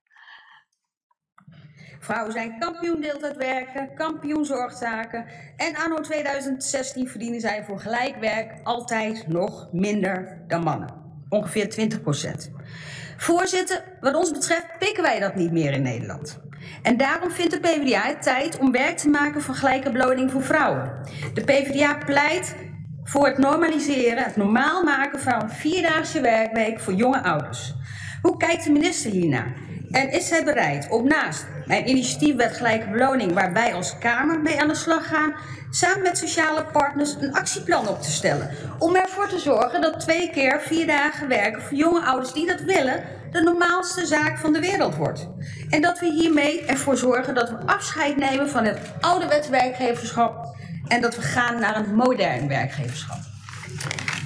[2.02, 5.24] Vrouwen zijn kampioen deeltijd werken, kampioen zorgtaken.
[5.56, 10.99] En anno 2016 verdienen zij voor gelijk werk altijd nog minder dan mannen.
[11.30, 12.50] Ongeveer 20%
[13.16, 16.40] Voorzitter, wat ons betreft pikken wij dat niet meer in Nederland.
[16.82, 20.42] En daarom vindt de PvdA het tijd om werk te maken van gelijke beloning voor
[20.42, 20.92] vrouwen.
[21.34, 22.56] De PvdA pleit
[23.04, 27.74] voor het normaliseren, het normaal maken van een vierdaagse werkweek voor jonge ouders.
[28.22, 29.54] Hoe kijkt de minister hiernaar?
[29.90, 34.60] En is zij bereid om naast mijn initiatiefwet gelijke beloning, waar wij als Kamer mee
[34.60, 35.34] aan de slag gaan,
[35.70, 38.50] samen met sociale partners een actieplan op te stellen?
[38.78, 42.60] Om ervoor te zorgen dat twee keer vier dagen werken voor jonge ouders die dat
[42.60, 45.28] willen, de normaalste zaak van de wereld wordt.
[45.70, 50.56] En dat we hiermee ervoor zorgen dat we afscheid nemen van het ouderwets werkgeverschap
[50.88, 53.18] en dat we gaan naar een modern werkgeverschap.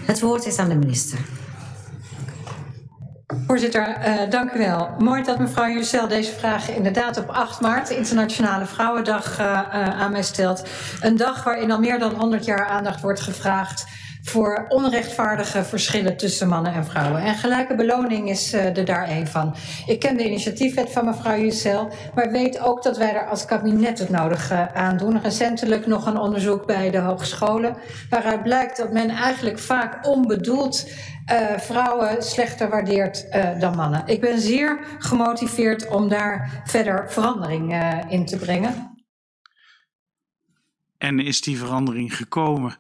[0.05, 1.19] Het woord is aan de minister.
[3.27, 4.95] Voorzitter, eh, dank u wel.
[4.99, 10.13] Mooi dat mevrouw Jussel deze vraag inderdaad op 8 maart, Internationale Vrouwendag, eh, eh, aan
[10.13, 10.69] mij stelt.
[11.01, 13.87] Een dag waarin al meer dan 100 jaar aandacht wordt gevraagd
[14.25, 17.23] voor onrechtvaardige verschillen tussen mannen en vrouwen.
[17.23, 19.55] En gelijke beloning is eh, er daar een van.
[19.87, 23.99] Ik ken de initiatiefwet van mevrouw Jussel, maar weet ook dat wij er als kabinet
[23.99, 25.21] het nodige aan doen.
[25.21, 27.77] Recentelijk nog een onderzoek bij de hogescholen,
[28.11, 30.87] waaruit blijkt dat men eigenlijk vaak onbedoeld
[31.25, 34.07] eh, vrouwen slechter waardeert eh, dan mannen.
[34.07, 38.93] Ik ben zeer gemotiveerd om daar verder verandering eh, in te brengen.
[40.99, 42.77] En is die verandering gekomen?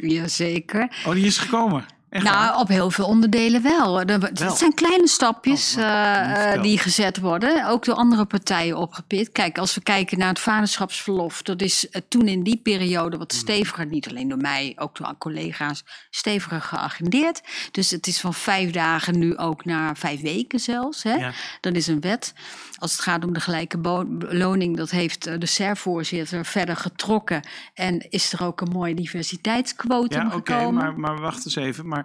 [0.00, 0.90] Jazeker.
[1.06, 1.86] Oh, die is gekomen.
[2.12, 2.32] Echt waar?
[2.34, 3.98] Nou, op heel veel onderdelen wel.
[3.98, 9.32] Het zijn kleine stapjes Oh, eh, die gezet worden, ook door andere partijen opgepikt.
[9.32, 13.30] Kijk, als we kijken naar het vaderschapsverlof, dat is eh, toen in die periode wat
[13.32, 13.40] Hmm.
[13.40, 17.40] steviger, niet alleen door mij, ook door collega's, steviger geagendeerd.
[17.70, 21.02] Dus het is van vijf dagen nu ook naar vijf weken zelfs.
[21.02, 21.14] Hè?
[21.14, 21.32] Ja.
[21.60, 22.34] Dat is een wet.
[22.78, 27.42] Als het gaat om de gelijke beloning, dat heeft eh, de SER-voorzitter verder getrokken.
[27.74, 31.88] En is er ook een mooi diversiteitsquotum Ja, oké, maar, maar wacht eens even.
[31.88, 32.01] Maar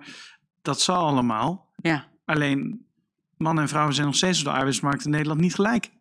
[0.61, 1.69] dat zal allemaal.
[1.75, 2.07] Ja.
[2.25, 2.85] Alleen
[3.37, 5.91] mannen en vrouwen zijn nog steeds op de arbeidsmarkt in Nederland niet gelijk.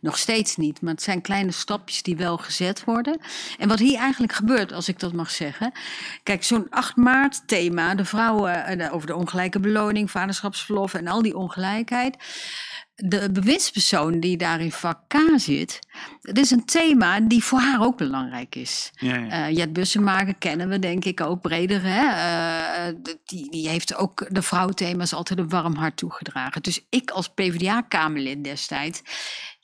[0.00, 3.20] Nog steeds niet, maar het zijn kleine stapjes die wel gezet worden.
[3.58, 5.72] En wat hier eigenlijk gebeurt, als ik dat mag zeggen.
[6.22, 11.22] Kijk, zo'n 8 maart thema, de vrouwen eh, over de ongelijke beloning, vaderschapsverlof en al
[11.22, 12.16] die ongelijkheid.
[12.94, 15.78] De bewindspersoon die daar in vak K zit,
[16.20, 18.90] het is een thema die voor haar ook belangrijk is.
[18.94, 19.48] Ja, ja.
[19.48, 21.80] Eh Jet Bussemaker kennen we denk ik ook breder.
[21.82, 22.06] Hè?
[22.06, 26.62] Eh, die, die heeft ook de vrouwenthema's altijd een warm hart toegedragen.
[26.62, 29.02] Dus ik als PvdA-Kamerlid destijds,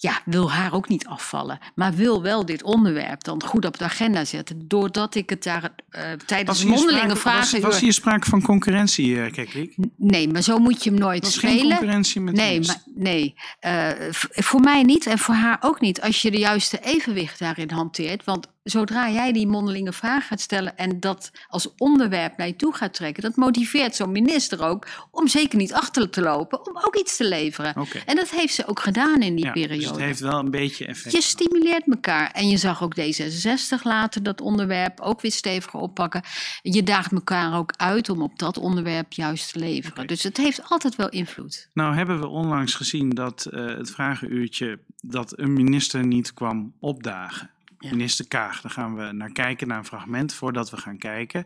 [0.02, 1.58] ja, wil haar ook niet afvallen.
[1.74, 4.68] Maar wil wel dit onderwerp dan goed op de agenda zetten.
[4.68, 7.60] Doordat ik het daar eh, tijdens mondelinge was, vragen...
[7.60, 9.76] was hier sprake van concurrentie, eh Keklik?
[9.96, 11.76] Nee, maar zo moet je hem nooit Was geen spelen.
[11.76, 13.34] concurrentie met nee, maar, nee.
[13.60, 13.88] Eh,
[14.30, 16.00] voor mij niet en voor haar ook niet.
[16.00, 18.24] Als je de juiste evenwicht daarin hanteert.
[18.24, 22.74] Want zodra jij die mondelinge vraag gaat stellen en dat als onderwerp naar je toe
[22.74, 26.96] gaat trekken, dat motiveert zo'n minister ook om zeker niet achter te lopen, om ook
[26.96, 27.74] iets te leveren.
[28.06, 29.78] En dat heeft ze ook gedaan in die Ja, periode.
[29.80, 31.14] dus het heeft wel een beetje effect.
[31.14, 32.30] Je stimuleert elkaar.
[32.30, 36.22] En je zag ook D66 later dat onderwerp ook weer steviger oppakken.
[36.62, 40.06] Je daagt elkaar ook uit om op dat onderwerp juist te leveren.
[40.06, 41.68] Dus het heeft altijd wel invloed.
[41.72, 47.50] Nou hebben we onlangs gezien dat eh, het vragenuurtje dat een minister niet kwam opdagen.
[47.90, 51.44] Minister Kaag, daar gaan we naar kijken, naar een fragment voordat we gaan kijken.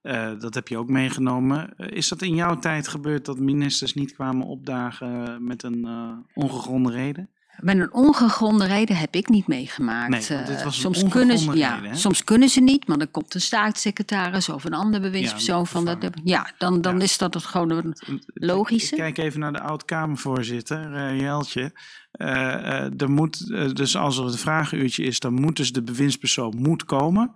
[0.00, 1.76] Eh, dat heb je ook meegenomen.
[1.76, 6.12] Eh, is dat in jouw tijd gebeurd dat ministers niet kwamen opdagen met een eh,
[6.34, 7.30] ongegronde reden?
[7.60, 10.10] Met een ongegronde reden heb ik niet meegemaakt.
[10.10, 12.98] Nee, want dit Eh, was soms, kunnen ze, ja, reden, soms kunnen ze niet, maar
[12.98, 15.98] dan komt een staatssecretaris of een ander bewindspersoon van dat.
[16.24, 17.96] Ja, dan, dan is dat het gewoon een
[18.34, 18.94] logische.
[18.96, 21.72] Ik kijk even naar de oud-Kamervoorzitter, eh, Jeltje.
[22.12, 26.84] Eh, er moet, dus als er een vragenuurtje is, dan moet dus de bewindspersoon moet
[26.84, 27.30] komen.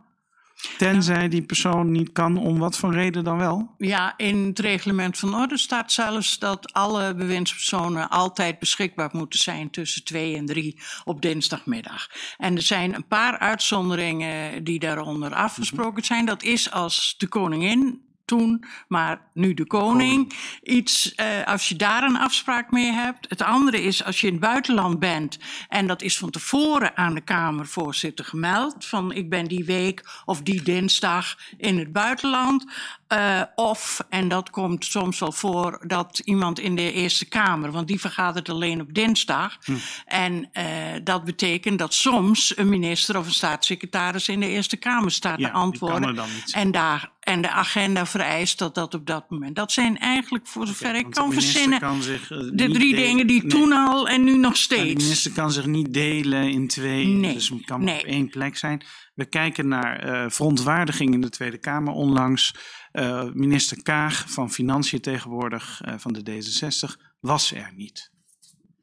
[0.79, 3.75] Tenzij die persoon niet kan, om wat voor reden dan wel?
[3.79, 9.71] Ja, in het reglement van orde staat zelfs dat alle bewindspersonen altijd beschikbaar moeten zijn
[9.71, 12.11] tussen twee en drie op dinsdagmiddag.
[12.39, 16.27] En er zijn een paar uitzonderingen die daaronder afgesproken zijn.
[16.27, 20.33] Dat is als de koningin toen, maar nu de koning.
[20.63, 23.27] Iets, eh, als je daar een afspraak mee hebt.
[23.29, 25.39] Het andere is als je in het buitenland bent
[25.69, 28.87] en dat is van tevoren aan de Kamervoorzitter gemeld.
[28.87, 32.65] Van ik ben die week of die dinsdag in het buitenland.
[33.07, 37.89] Eh, of, en dat komt soms wel voor, dat iemand in de Eerste Kamer, want
[37.89, 39.59] die vergadert alleen op dinsdag.
[40.07, 40.65] En eh,
[41.05, 45.47] dat betekent dat soms een minister of een staatssecretaris in de Eerste Kamer staat Ja,
[45.47, 46.01] te die antwoorden.
[46.01, 46.65] kan er dan niet zijn.
[46.65, 49.57] En, daar, en de agenda vereist dat dat op dat moment.
[49.57, 52.97] Dat zijn eigenlijk, voor zover ik kan verzinnen, kan zich, eh, de drie delen.
[52.97, 53.51] dingen die Nee.
[53.51, 55.03] toen al en nu nog Maar de steeds.
[55.03, 57.99] minister kan zich niet delen in twee, Nee, dus het kan nee.
[57.99, 58.83] op één plek zijn.
[59.15, 62.55] We kijken naar eh, verontwaardiging in de Tweede Kamer onlangs.
[62.93, 68.11] Eh, minister Kaag van Financiën tegenwoordig eh, van de D66 was er niet.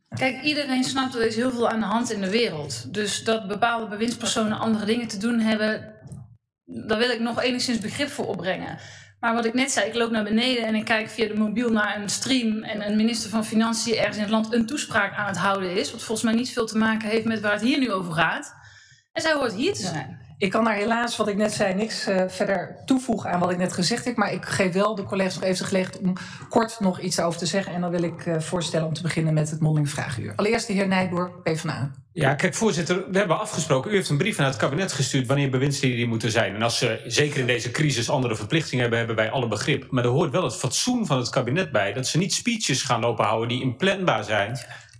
[0.09, 2.93] Kijk, iedereen snapt er is heel veel aan de hand in de wereld.
[2.93, 5.93] Dus dat bepaalde bewindspersonen andere dingen te doen hebben,
[6.67, 8.77] daar wil ik nog enigszins begrip voor opbrengen.
[9.19, 11.69] Maar wat ik net zei, ik loop naar beneden en ik kijk via de mobiel
[11.69, 15.27] naar een stream en een minister van Financiën ergens in het land een toespraak aan
[15.27, 17.79] het houden is, wat volgens mij niet veel te maken heeft met waar het hier
[17.79, 18.53] nu over gaat.
[19.13, 20.26] En zij hoort hier te zijn.
[20.39, 23.57] Ik kan daar helaas, wat ik net zei, niks eh, verder toevoegen aan wat ik
[23.57, 24.15] net gezegd heb.
[24.15, 26.13] Maar ik geef wel de collega's nog even de gelegenheid om
[26.49, 27.73] kort nog iets over te zeggen.
[27.73, 30.33] En dan wil ik eh, voorstellen om te beginnen met het mondeling vragenuur.
[30.35, 31.91] Allereerst de heer Nijboer, PvdA.
[32.11, 33.91] Ja, kijk, voorzitter, we hebben afgesproken.
[33.91, 36.55] U heeft een brief naar het kabinet gestuurd wanneer bewindslieden moeten zijn.
[36.55, 39.87] En als ze zeker in deze crisis andere verplichtingen hebben, hebben wij alle begrip.
[39.89, 41.93] Maar er hoort wel het fatsoen van het kabinet bij.
[41.93, 44.57] Dat ze niet speeches gaan lopen houden die inplanbaar zijn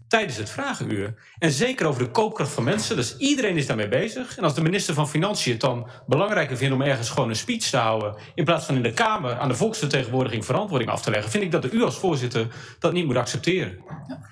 [0.08, 1.14] tijdens het vragenuur.
[1.40, 2.96] En zeker over de koopkracht van mensen.
[2.96, 4.38] Dus iedereen is daarmee bezig.
[4.38, 7.64] En als de minister van Financiën het dan belangrijker vindt om ergens gewoon een speech
[7.64, 8.16] te houden.
[8.36, 11.32] in plaats van in de Kamer aan de volksvertegenwoordiging verantwoording af te leggen.
[11.32, 12.48] vind ik dat u als voorzitter
[12.80, 13.72] dat niet moet accepteren.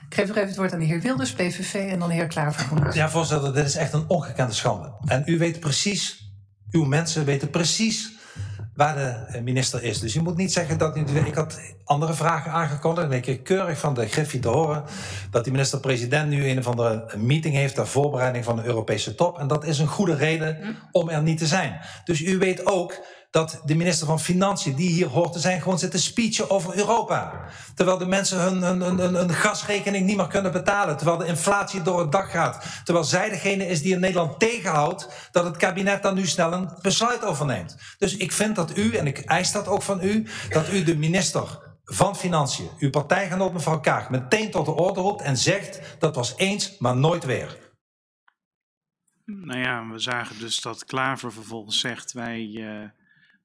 [0.10, 1.74] Ik geef nog even het woord aan de heer Wilders, PVV.
[1.74, 2.96] En dan de heer Klaver.
[2.96, 4.94] Ja, voorzitter, dit is echt een ongekende schande.
[5.06, 6.32] En u weet precies,
[6.72, 8.15] uw mensen weten precies
[8.76, 10.00] waar de eh, minister is.
[10.00, 10.96] Dus u moet niet zeggen dat.
[10.96, 13.10] Ik had andere vragen aangekondigd.
[13.10, 14.84] En ik kreeg keurig van de Griffie te horen...
[15.32, 17.76] dat de minister-president nu een of andere meeting heeft...
[17.76, 19.40] ter voorbereiding van de Europese top.
[19.40, 21.80] En dat is een goede reden om er niet te zijn.
[22.04, 23.00] Dus u weet ook
[23.36, 26.78] dat de minister van Financiën, die hier hoort te zijn, gewoon zit te speechen over
[26.78, 27.46] Europa.
[27.74, 28.82] Terwijl de mensen hun,
[29.16, 30.98] hun, gasrekening niet meer kunnen betalen.
[30.98, 32.66] Terwijl de inflatie door het dak gaat.
[32.84, 36.70] Terwijl zij degene is die in Nederland tegenhoudt dat het kabinet dan nu snel een
[36.82, 37.78] besluit overneemt.
[37.98, 40.98] Dus ik vind dat u, en ik eis dat ook van u, dat u de
[40.98, 46.16] minister van Financiën, uw partijgenoot mevrouw Kaag, meteen tot de orde roept en zegt dat
[46.16, 47.58] was eens, maar nooit weer.
[49.26, 52.90] Nou ja, we zagen dus dat Klaver vervolgens zegt: wij eh,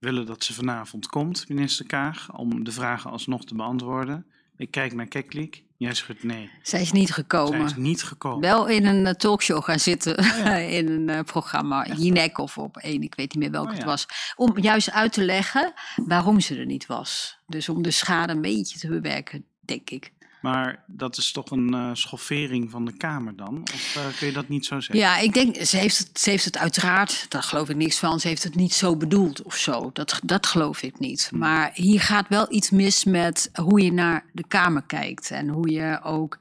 [0.00, 4.26] willen dat ze vanavond komt, minister Kaag, om de vragen alsnog te beantwoorden.
[4.56, 5.62] Ik kijk naar Keklik.
[5.76, 6.50] Jij schudt nee.
[6.62, 7.58] Zij is niet gekomen.
[7.58, 8.40] Zij is niet gekomen.
[8.40, 10.16] Wel in een eh, talkshow gaan zitten.
[10.78, 11.86] in een eh, programma.
[11.86, 13.78] Jinek of op één, ik weet niet meer welke Oh ja.
[13.78, 14.06] het was.
[14.36, 17.38] Om juist uit te leggen waarom ze er niet was.
[17.46, 20.12] Dus om de schade een beetje te bewerken, denk ik.
[20.40, 23.62] Maar dat is toch een eh, schoffering van de Kamer dan?
[23.74, 24.98] Of eh, kun je dat niet zo zeggen?
[24.98, 28.20] Ja, ik denk, ze heeft, het, ze heeft het uiteraard, daar geloof ik niks van,
[28.20, 29.90] ze heeft het niet zo bedoeld of zo.
[29.92, 31.30] Dat, dat geloof ik niet.
[31.34, 35.70] Maar hier gaat wel iets mis met hoe je naar de Kamer kijkt en hoe
[35.70, 36.38] je ook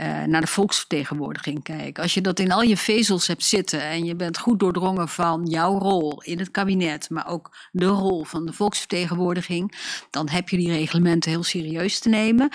[0.00, 2.02] eh, naar de volksvertegenwoordiging kijken.
[2.02, 5.46] Als je dat in al je vezels hebt zitten en je bent goed doordrongen van
[5.46, 9.74] jouw rol in het kabinet, maar ook de rol van de volksvertegenwoordiging,
[10.10, 12.50] dan heb je die reglementen heel serieus te nemen.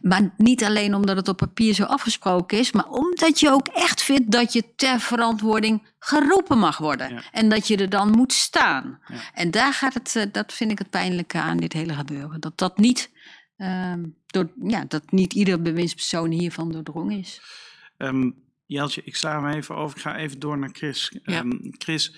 [0.00, 4.02] Maar niet alleen omdat het op papier zo afgesproken is, maar omdat je ook echt
[4.02, 7.22] vindt dat je ter verantwoording geroepen mag worden.
[7.32, 9.00] En dat je er dan moet staan.
[9.34, 12.40] En daar gaat het, eh, dat vind ik het pijnlijke aan dit hele gebeuren.
[12.40, 13.10] Dat dat niet,
[13.56, 17.40] ehm, door, ja, dat niet ieder bewindspersoon hiervan doordrongen is.
[17.96, 18.30] Ehm,
[18.66, 19.96] Jeltje, ik sla hem even over.
[19.96, 21.18] Ik ga even door naar Chris.
[21.22, 22.14] Ehm, Chris,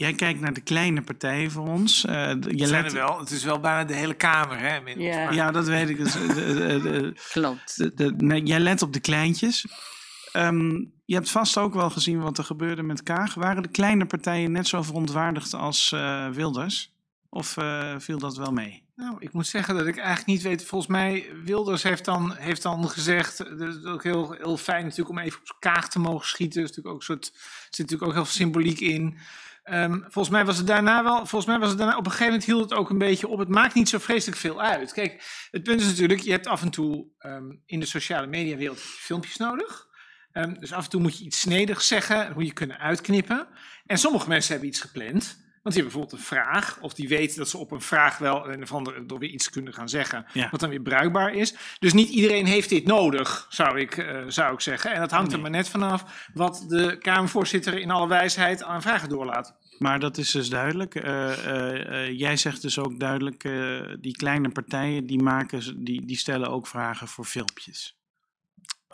[0.00, 2.04] jij kijkt naar de kleine partijen voor ons.
[2.04, 3.18] Uh, je zijn er wel.
[3.18, 4.76] Het is wel bijna de hele Kamer, hè?
[4.76, 5.30] Ja.
[5.30, 5.96] ja, dat weet ik.
[5.96, 7.90] Dus, de, de, de, Klopt.
[8.16, 9.66] nee, jij let op de kleintjes.
[10.32, 13.34] Um, je hebt vast ook wel gezien wat er gebeurde met Kaag.
[13.34, 16.92] Waren de kleine partijen net zo verontwaardigd als uh, Wilders?
[17.28, 18.82] Of uh, viel dat wel mee?
[18.96, 20.64] Nou, ik moet zeggen dat ik eigenlijk niet weet.
[20.64, 23.38] Volgens mij, Wilders heeft dan, heeft dan gezegd.
[23.38, 26.60] Het is ook heel, heel fijn natuurlijk om even op Kaag te mogen schieten.
[26.60, 27.32] Er, is natuurlijk ook soort, er
[27.70, 29.18] zit natuurlijk ook heel veel symboliek in.
[29.64, 31.16] Um, volgens mij was het daarna wel.
[31.16, 31.96] Volgens mij was het daarna.
[31.96, 33.38] Op een gegeven moment hield het ook een beetje op.
[33.38, 34.92] Het maakt niet zo vreselijk veel uit.
[34.92, 36.20] Kijk, het punt is natuurlijk.
[36.20, 39.88] Je hebt af en toe um, in de sociale mediawereld filmpjes nodig.
[40.32, 43.48] Um, dus af en toe moet je iets snedigs zeggen, moet je kunnen uitknippen.
[43.86, 45.49] En sommige mensen hebben iets gepland.
[45.62, 48.50] Want die hebben bijvoorbeeld een vraag, of die weten dat ze op een vraag wel
[48.50, 50.48] een of ander door weer iets kunnen gaan zeggen, ja.
[50.50, 51.54] wat dan weer bruikbaar is.
[51.78, 54.92] Dus niet iedereen heeft dit nodig, zou ik, uh, zou ik zeggen.
[54.92, 55.36] En dat hangt nee.
[55.36, 59.56] er maar net vanaf wat de Kamervoorzitter in alle wijsheid aan vragen doorlaat.
[59.78, 60.94] Maar dat is dus duidelijk.
[60.94, 61.04] Uh,
[61.46, 63.42] uh, jij zegt dus ook duidelijk,
[64.00, 67.99] die kleine partijen die maken, die, die stellen ook vragen voor filmpjes.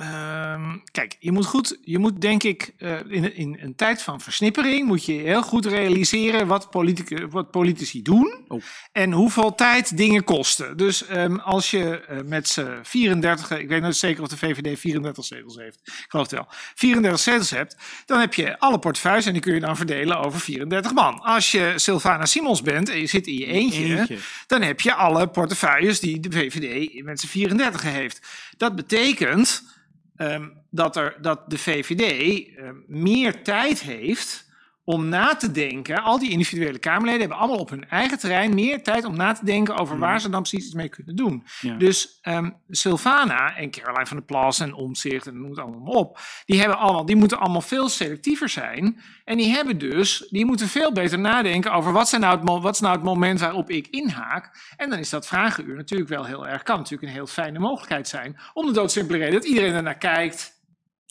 [0.03, 4.21] Um, kijk, je moet goed, je moet denk ik uh, in, in een tijd van
[4.21, 8.63] versnippering moet je heel goed realiseren wat, politici, wat politici doen oh.
[8.93, 10.77] en hoeveel tijd dingen kosten.
[10.77, 14.79] Dus um, als je uh, met z'n 34, ik weet niet zeker of de VVD
[14.79, 19.27] 34 zetels heeft, ik geloof het wel, 34 zetels hebt, dan heb je alle portefeuilles
[19.27, 21.21] en die kun je dan verdelen over 34 man.
[21.21, 24.19] Als je Sylvana Simons bent en je zit in je eentje, eentje.
[24.47, 28.21] dan heb je alle portefeuilles die de VVD met z'n 34 heeft.
[28.57, 29.75] Dat betekent
[30.19, 34.46] um, dat, er, dat de VVD um, meer tijd heeft
[34.87, 36.03] om na te denken.
[36.03, 39.45] Al die individuele Kamerleden hebben allemaal op hun eigen terrein meer tijd om na te
[39.45, 41.45] denken over waar ze dan precies iets mee kunnen doen.
[41.61, 41.75] Ja.
[41.75, 46.19] Dus um, Sylvana en Caroline van der Plas en Omtzigt en noem het allemaal op,
[46.45, 49.01] die, hebben allemaal, die moeten allemaal veel selectiever zijn.
[49.25, 52.75] En die hebben dus, die moeten veel beter nadenken over wat, zijn nou het, wat
[52.75, 54.73] is nou het moment waarop ik inhaak.
[54.77, 58.09] En dan is dat vragenuur natuurlijk wel heel erg, kan natuurlijk een heel fijne mogelijkheid
[58.09, 58.37] zijn.
[58.53, 60.53] Om de doodsimpele reden dat iedereen ernaar kijkt,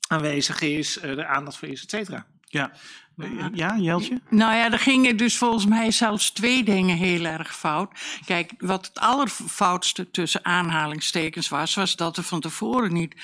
[0.08, 2.26] aanwezig is, er aandacht voor is, et cetera.
[2.48, 2.72] Ja,
[3.54, 4.22] ja, Jeltje?
[4.30, 8.20] Nou ja, er gingen dus volgens mij zelfs twee dingen heel erg fout.
[8.26, 13.16] Kijk, wat het allerfoutste tussen aanhalingstekens was, was dat er van tevoren niet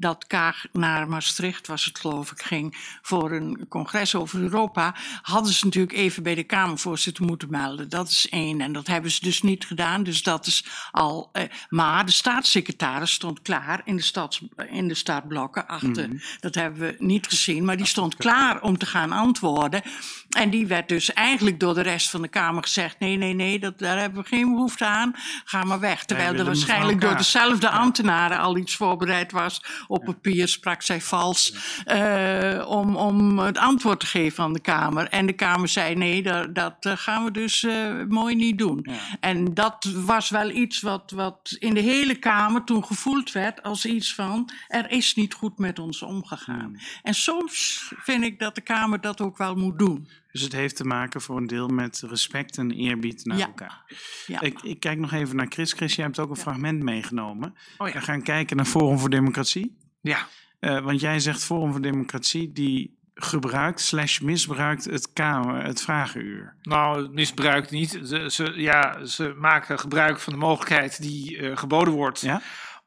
[0.00, 5.52] dat Kaag naar Maastricht, was het geloof ik, ging voor een congres over Europa, hadden
[5.52, 7.88] ze natuurlijk even bij de Kamervoorzitter moeten melden.
[7.88, 8.60] Dat is één.
[8.60, 10.02] En dat hebben ze dus niet gedaan.
[10.02, 11.28] Dus dat is al.
[11.32, 15.88] Eh, maar de staatssecretaris stond klaar in de, stads, in de staatblokken achter.
[16.06, 16.20] Mm -hmm.
[16.40, 19.82] Dat hebben we niet gezien, maar die stond klaar om te gaan antwoorden.
[20.30, 23.58] En die werd dus eigenlijk door de rest van de Kamer gezegd: nee, nee, nee,
[23.58, 25.14] dat, daar hebben we geen behoefte aan.
[25.44, 26.04] Ga maar weg.
[26.04, 29.64] Terwijl er waarschijnlijk door dezelfde ambtenaren al iets voorbereid was.
[29.86, 31.54] Op papier sprak zij vals
[31.86, 35.08] uh, om, om het antwoord te geven aan de Kamer.
[35.08, 38.80] En de Kamer zei: nee, dat, dat gaan we dus uh, mooi niet doen.
[38.82, 38.98] Ja.
[39.20, 43.84] En dat was wel iets wat, wat in de hele Kamer toen gevoeld werd als
[43.84, 46.58] iets van: er is niet goed met ons omgegaan.
[46.58, 46.78] Hmm.
[47.02, 50.08] En soms vind ik dat de Kamer dat ook wel moet doen.
[50.32, 53.46] Dus het heeft te maken voor een deel met respect en eerbied naar ja.
[53.46, 53.84] elkaar.
[54.26, 54.40] Ja.
[54.40, 55.72] Ik, ik, kijk nog even naar Chris.
[55.72, 56.42] Chris, jij hebt ook een ja.
[56.42, 57.54] fragment meegenomen.
[57.78, 59.76] Oh, We gaan kijken naar Forum voor Democratie.
[60.00, 60.28] Ja.
[60.60, 66.54] Uh, want jij zegt Forum voor Democratie die gebruikt slash misbruikt het kamer, het vragenuur.
[66.62, 68.00] Nou, misbruikt niet.
[68.04, 72.26] Ze, ze, ja, ze maken gebruik van de mogelijkheid die uh, geboden wordt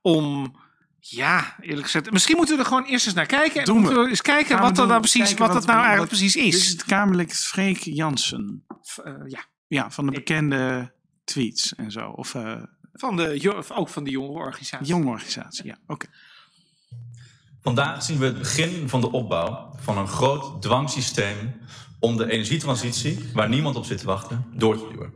[0.02, 0.56] om
[1.10, 2.12] ja, eerlijk gezegd.
[2.12, 3.60] Misschien moeten we er gewoon eerst eens naar kijken.
[3.60, 6.20] En Doen moeten we eens kijken wat, dat nou precies, wat dat nou eigenlijk wat,
[6.20, 6.54] precies is.
[6.54, 8.66] Dit is het Kamerlid Freek Jansen.
[9.06, 9.46] Uh, ja.
[9.68, 12.10] ja, van de bekende tweets en zo.
[12.10, 12.64] Of, uh,
[12.94, 14.88] van de, ook van de jonge organisatie.
[14.88, 15.78] Jonge organisatie, ja.
[15.88, 15.94] Oké.
[15.94, 16.10] Okay.
[17.62, 21.62] Vandaag zien we het begin van de opbouw van een groot dwangsysteem
[22.00, 25.14] om de energietransitie, waar niemand op zit te wachten, door te duwen.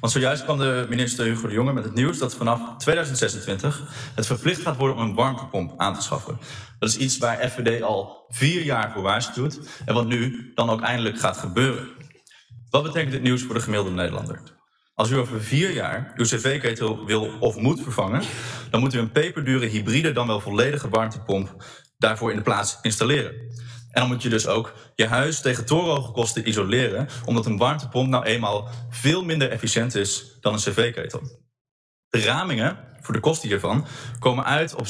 [0.00, 3.82] Want zojuist kwam de minister Hugo de Jonge met het nieuws dat vanaf 2026
[4.14, 6.38] het verplicht gaat worden om een warmtepomp aan te schaffen.
[6.78, 10.80] Dat is iets waar FVD al vier jaar voor waarschuwt en wat nu dan ook
[10.80, 11.88] eindelijk gaat gebeuren.
[12.70, 14.40] Wat betekent dit nieuws voor de gemiddelde Nederlander?
[14.94, 18.22] Als u over vier jaar uw cv-ketel wil of moet vervangen,
[18.70, 21.64] dan moet u een peperdure hybride, dan wel volledige warmtepomp
[21.98, 23.34] daarvoor in de plaats installeren.
[23.90, 28.08] En dan moet je dus ook je huis tegen torenhoge kosten isoleren, omdat een warmtepomp
[28.08, 31.22] nou eenmaal veel minder efficiënt is dan een cv-ketel.
[32.08, 33.86] De ramingen voor de kosten hiervan
[34.18, 34.86] komen uit op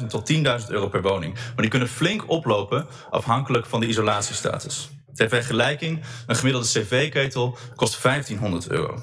[0.00, 1.34] 7.000 tot 10.000 euro per woning.
[1.34, 4.90] Maar die kunnen flink oplopen afhankelijk van de isolatiestatus.
[5.14, 9.02] Ter vergelijking, een gemiddelde cv-ketel kost 1500 euro.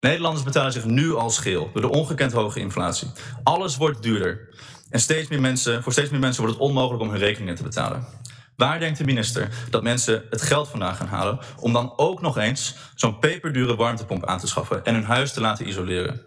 [0.00, 3.10] Nederlanders betalen zich nu al scheel door de ongekend hoge inflatie.
[3.42, 4.48] Alles wordt duurder.
[4.90, 7.62] En steeds meer mensen, voor steeds meer mensen wordt het onmogelijk om hun rekeningen te
[7.62, 8.06] betalen.
[8.56, 12.38] Waar denkt de minister dat mensen het geld vandaan gaan halen om dan ook nog
[12.38, 16.20] eens zo'n peperdure warmtepomp aan te schaffen en hun huis te laten isoleren?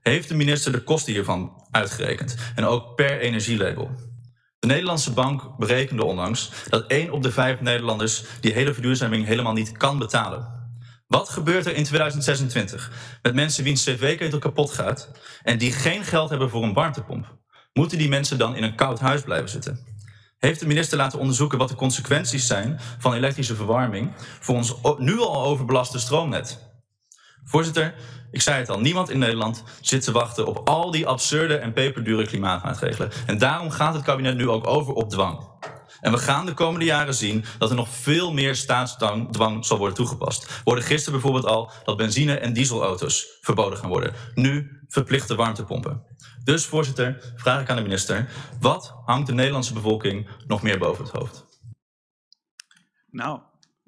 [0.00, 3.90] Heeft de minister de kosten hiervan uitgerekend en ook per energielabel?
[4.58, 9.52] De Nederlandse bank berekende onlangs dat 1 op de 5 Nederlanders die hele verduurzaming helemaal
[9.52, 10.60] niet kan betalen.
[11.06, 15.10] Wat gebeurt er in 2026 met mensen wiens cv-ketel kapot gaat
[15.42, 17.36] en die geen geld hebben voor een warmtepomp?
[17.72, 19.91] Moeten die mensen dan in een koud huis blijven zitten?
[20.42, 25.18] Heeft de minister laten onderzoeken wat de consequenties zijn van elektrische verwarming voor ons nu
[25.18, 26.58] al overbelaste stroomnet?
[27.44, 27.94] Voorzitter,
[28.30, 31.72] ik zei het al, niemand in Nederland zit te wachten op al die absurde en
[31.72, 33.10] peperdure klimaatmaatregelen.
[33.26, 35.48] En daarom gaat het kabinet nu ook over op dwang.
[36.00, 39.96] En we gaan de komende jaren zien dat er nog veel meer staatsdwang zal worden
[39.96, 40.46] toegepast.
[40.46, 44.14] We hoorden gisteren bijvoorbeeld al dat benzine- en dieselauto's verboden gaan worden.
[44.34, 46.11] Nu verplichte warmtepompen.
[46.44, 48.28] Dus voorzitter, vraag ik aan de minister:
[48.60, 51.46] wat hangt de Nederlandse bevolking nog meer boven het hoofd?
[53.10, 53.40] Nou,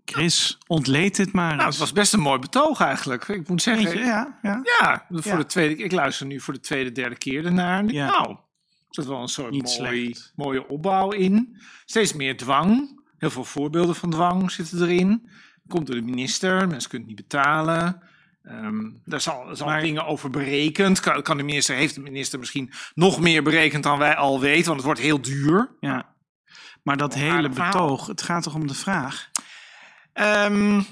[0.05, 1.57] Chris, ontleed het maar.
[1.57, 3.29] Nou, het was best een mooi betoog eigenlijk.
[3.29, 3.99] Ik moet zeggen.
[3.99, 4.61] Je, ja, ja.
[4.81, 5.37] Ja, voor Ja.
[5.37, 7.85] de tweede, ik luister nu voor de tweede, derde keer ernaar.
[7.85, 8.07] Ja.
[8.07, 8.37] Nou, er
[8.91, 11.61] zit wel een soort Niet mooi, mooie opbouw in.
[11.85, 13.03] Steeds meer dwang.
[13.19, 15.31] Heel veel voorbeelden van dwang zitten erin.
[15.67, 18.03] Komt door de minister, mensen kunnen het niet betalen.
[18.45, 21.01] Ehm daar zal, zal dingen over berekend.
[21.01, 24.65] Kan, kan de minister, heeft de minister misschien nog meer berekend dan wij al weten,
[24.65, 25.71] want het wordt heel duur.
[25.81, 26.15] Ja.
[26.83, 29.31] Maar dat hele betoog, het gaat toch om de vraag?
[30.13, 30.83] Ehm,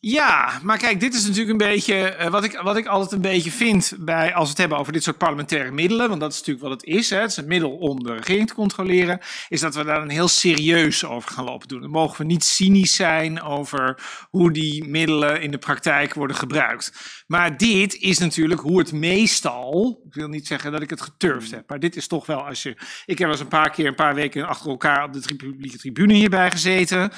[0.00, 3.20] ja, maar kijk, dit is natuurlijk een beetje eh, wat, ik, wat ik altijd een
[3.30, 6.38] beetje vind bij als we het hebben over dit soort parlementaire middelen, want dat is
[6.38, 7.10] natuurlijk wat het is.
[7.10, 10.08] Hè, het is een middel om de regering te controleren, is dat we daar een
[10.08, 11.80] heel serieus over gaan lopen doen.
[11.80, 16.92] Dan mogen we niet cynisch zijn over hoe die middelen in de praktijk worden gebruikt.
[17.26, 21.50] Maar dit is natuurlijk hoe het meestal, ik wil niet zeggen dat ik het geturfd
[21.50, 22.70] heb, maar dit is toch wel als je,
[23.04, 25.36] ik heb wel eens een paar keer, een paar weken achter elkaar op de tri-
[25.36, 27.12] publieke tribune hierbij gezeten.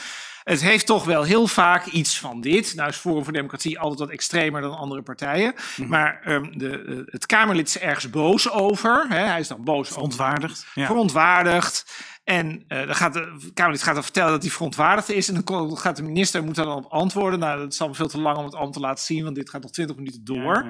[0.44, 2.74] Het heeft toch wel heel vaak iets van dit.
[2.74, 5.54] Nou is Forum voor Democratie altijd wat extremer dan andere partijen.
[5.86, 9.06] Maar ehm, de, eh, het Kamerlid is ergens boos over.
[9.08, 9.24] Hè?
[9.24, 10.66] Hij is dan boos Verontwaardigd.
[10.68, 10.86] over.
[10.86, 12.08] Verontwaardigd.
[12.24, 15.28] En eh, dan gaat de Kamerlid gaat dan vertellen dat hij verontwaardigd is.
[15.28, 17.38] En dan gaat de minister moet daar dan op antwoorden.
[17.38, 19.24] Nou, dat is allemaal veel te lang om het allemaal te laten zien.
[19.24, 20.66] Want dit gaat nog 20 minuten door.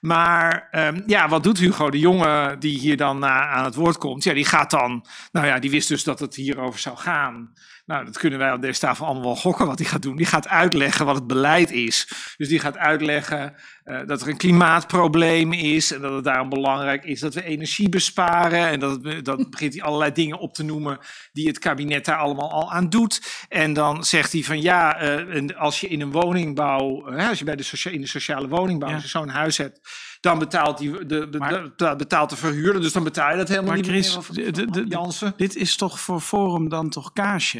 [0.00, 3.98] Maar ehm, ja, wat doet Hugo de Jonge die hier dan na aan het woord
[3.98, 4.24] komt?
[4.24, 7.52] Ja, die gaat dan, nou ja, die wist dus dat het hierover zou gaan.
[7.86, 10.16] Nou, dat kunnen wij op deze tafel allemaal wel gokken wat hij gaat doen.
[10.16, 12.08] Die gaat uitleggen wat het beleid is.
[12.36, 17.04] Dus die gaat uitleggen eh, dat er een klimaatprobleem is en dat het daarom belangrijk
[17.04, 18.68] is dat we energie besparen.
[18.68, 20.98] En dat, het- dat begint hij allerlei dingen op te noemen
[21.32, 23.44] die het kabinet daar allemaal al aan doet.
[23.48, 27.56] En dan zegt hij van ja, eh, als je in een woningbouw, als je bij
[27.56, 29.80] de socia- in de sociale woningbouw als je zo'n huis hebt,
[30.26, 32.82] dan betaalt, die, de, de, de- betaalt de verhuurder.
[32.82, 34.18] Dus dan betaal je dat helemaal Maar niet Chris,
[35.20, 35.32] meer.
[35.36, 37.58] dit is toch voor Forum dan toch kaasje?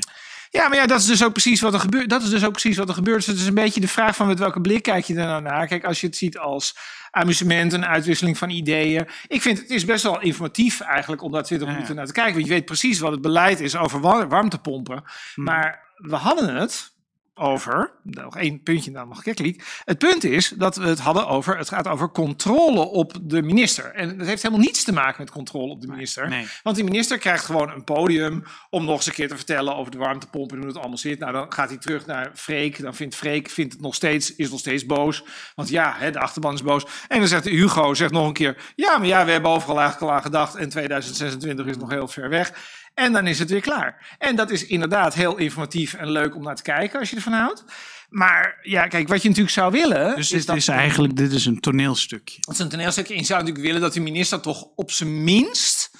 [0.50, 2.08] Ja, maar ja, dat is dus ook precies wat er gebeurt.
[2.10, 3.16] Dat is dus ook precies wat er gebeurt.
[3.16, 5.42] Dus het is een beetje de vraag van met welke blik kijk je er nou
[5.42, 5.66] naar.
[5.66, 6.76] Kijk, als je het ziet als
[7.10, 9.08] amusement, een uitwisseling van ideeën.
[9.26, 12.34] Ik vind het is best wel informatief eigenlijk om daar 20 minuten naar te kijken.
[12.34, 15.02] Want je weet precies wat het beleid is over wa- warmtepompen.
[15.34, 16.94] Maar we hadden het
[17.38, 19.82] over, nog één puntje dan nog kekkelijk.
[19.84, 23.84] Het punt is dat we het hadden over, het gaat over controle op de minister.
[23.94, 26.48] En dat heeft helemaal niets te maken met controle op de minister.
[26.62, 29.92] Want die minister krijgt gewoon een podium om nog eens een keer te vertellen over
[29.92, 31.18] de warmtepomp en hoe het allemaal zit.
[31.18, 32.82] Nou, dan gaat hij terug naar Freek.
[32.82, 35.24] Dan vindt Freek vindt het nog steeds, is nog steeds boos.
[35.54, 36.86] Want ja, hè, de achterban is boos.
[37.08, 40.10] En dan zegt Hugo zegt nog een keer, ja, maar ja, we hebben overal eigenlijk
[40.10, 42.52] al aan gedacht en 2026 is nog heel ver weg.
[42.96, 44.16] En dan is het weer klaar.
[44.18, 47.32] En dat is inderdaad heel informatief en leuk om naar te kijken als je ervan
[47.32, 47.64] houdt.
[48.08, 50.16] Maar ja, kijk, wat je natuurlijk zou willen.
[50.16, 52.38] Dus is dit dat is eigenlijk dit is een toneelstukje.
[52.40, 53.14] dat is een toneelstukje.
[53.14, 55.90] En je zou natuurlijk willen dat de minister toch op zijn minst,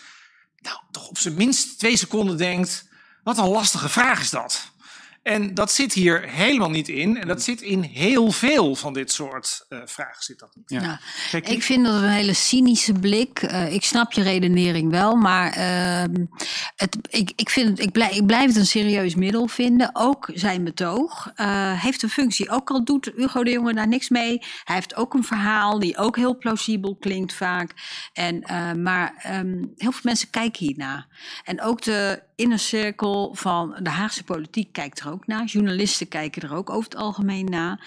[0.60, 2.88] nou, toch op zijn minst twee seconden denkt:
[3.22, 4.72] wat een lastige vraag is dat.
[5.26, 7.20] En dat zit hier helemaal niet in.
[7.20, 10.22] En dat zit in heel veel van dit soort uh, vragen.
[10.22, 10.82] Zit dat niet.
[10.82, 11.00] Ja.
[11.40, 13.42] ik vind dat een hele cynische blik.
[13.42, 16.24] Uh, ik snap je redenering wel, maar uh,
[16.76, 19.90] het, ik, ik, vind ik, blijf, ik blijf het een serieus middel vinden.
[19.92, 22.50] Ook zijn betoog uh, heeft een functie.
[22.50, 24.38] Ook al doet Hugo de Jonge daar niks mee.
[24.64, 27.72] Hij heeft ook een verhaal die ook heel plausibel klinkt vaak.
[28.12, 28.44] En,
[28.82, 31.06] maar um, heel veel mensen kijken hierna.
[31.44, 35.44] En ook de innercirkel van de Haagse politiek kijkt er ook naar.
[35.44, 37.80] Journalisten kijken er ook over het algemeen naar.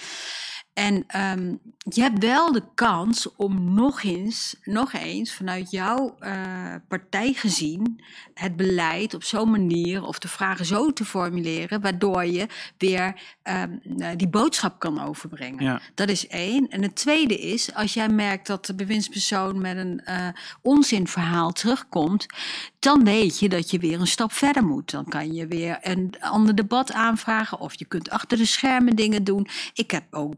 [0.80, 1.06] En
[1.40, 1.60] um,
[1.90, 8.04] je hebt wel de kans om nog eens, nog eens vanuit jouw uh, partij gezien
[8.34, 13.82] het beleid op zo'n manier of de vragen zo te formuleren, waardoor je weer um,
[14.18, 15.64] die boodschap kan overbrengen.
[15.64, 15.82] Ja.
[15.96, 16.68] Dat is één.
[16.68, 20.28] En het tweede is, als jij merkt dat de bewindspersoon met een uh,
[20.62, 22.26] onzinverhaal terugkomt,
[22.80, 24.92] dan weet je dat je weer een stap verder moet.
[24.92, 29.24] Dan kan je weer een ander debat aanvragen of je kunt achter de schermen dingen
[29.24, 29.48] doen.
[29.74, 30.34] Ik heb ook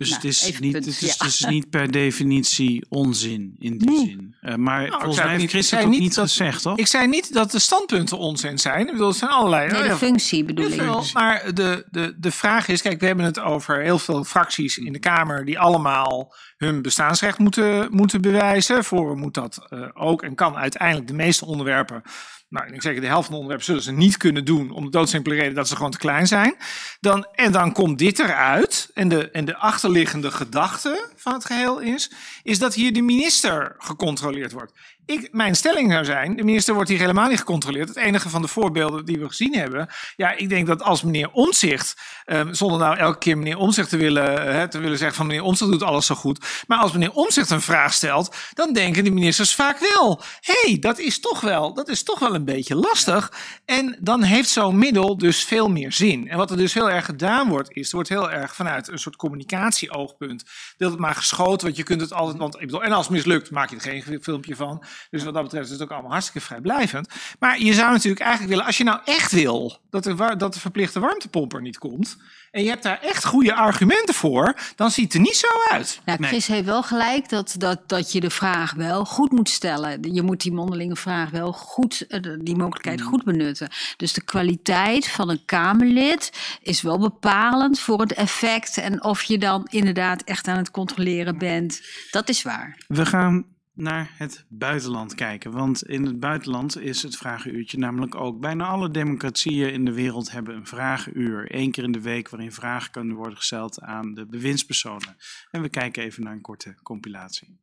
[0.00, 1.06] dus nou, het, is niet, het, is, ja.
[1.06, 4.06] het is niet per definitie onzin in die nee.
[4.06, 4.36] zin.
[4.42, 6.78] Uh, maar nou, volgens mij heeft Chris het ook niet dat, gezegd, toch?
[6.78, 8.86] Ik zei niet dat de standpunten onzin zijn.
[8.86, 9.70] Ik bedoel, het zijn allerlei.
[9.70, 10.72] Nee, de functie bedoel ik.
[10.72, 14.78] Veel, maar de, de, de vraag is, kijk, we hebben het over heel veel fracties
[14.78, 18.84] in de Kamer die allemaal hun bestaansrecht moeten, moeten bewijzen.
[18.84, 22.02] Voor moet dat uh, ook en kan uiteindelijk de meeste onderwerpen
[22.50, 24.90] nou, ik zeg de helft van de onderwerpen zullen ze niet kunnen doen om de
[24.90, 26.56] doodsimpele reden dat ze gewoon te klein zijn.
[27.00, 28.90] Dan, en dan komt dit eruit.
[28.94, 32.10] En de, en de achterliggende gedachte van het geheel is,
[32.42, 34.72] is dat hier de minister gecontroleerd wordt.
[35.10, 37.88] Ik, mijn stelling zou zijn, de minister wordt hier helemaal niet gecontroleerd.
[37.88, 39.88] Het enige van de voorbeelden die we gezien hebben.
[40.16, 41.96] Ja, ik denk dat als meneer Omtzigt,
[42.26, 45.42] um, zonder nou elke keer meneer Omtzigt te willen, hè, te willen zeggen van meneer
[45.42, 46.64] Omtzigt doet alles zo goed.
[46.66, 50.22] Maar als meneer Omtzigt een vraag stelt, dan denken de ministers vaak wel.
[50.40, 53.32] Hey, dat is toch wel, dat is toch wel een beetje lastig.
[53.64, 56.28] En dan heeft zo'n middel dus veel meer zin.
[56.28, 58.98] En wat er dus heel erg gedaan wordt, is, er wordt heel erg vanuit een
[58.98, 60.44] soort communicatieoogpunt,
[60.76, 63.14] wil het maar geschoten, want je kunt het altijd, want ik bedoel, en als het
[63.14, 64.84] mislukt, maak je er geen filmpje van.
[65.10, 67.08] Dus wat dat betreft is het ook allemaal hartstikke vrijblijvend.
[67.38, 70.60] Maar je zou natuurlijk eigenlijk willen, als je nou echt wil dat de, dat de
[70.60, 72.16] verplichte warmtepomp er niet komt.
[72.50, 76.00] En je hebt daar echt goede argumenten voor, dan ziet het er niet zo uit.
[76.04, 76.56] Nou, Chris nee.
[76.56, 80.14] heeft wel gelijk dat, dat, dat je de vraag wel goed moet stellen.
[80.14, 83.68] Je moet die mondelinge vraag wel goed, eh, die mogelijkheid goed benutten.
[83.96, 86.32] Dus de kwaliteit van een Kamerlid
[86.62, 88.76] is wel bepalend voor het effect.
[88.76, 91.80] En of je dan inderdaad echt aan het controleren bent.
[92.10, 92.78] Dat is waar.
[92.86, 93.44] We gaan
[93.80, 95.52] naar het buitenland kijken.
[95.52, 98.40] Want in het buitenland is het vragenuurtje namelijk ook.
[98.40, 101.54] Bijna alle democratieën in de wereld hebben een vragenuur.
[101.54, 105.16] Eén keer in de week waarin vragen kunnen worden gesteld aan de bewindspersonen.
[105.50, 107.58] En we kijken even naar een korte compilatie.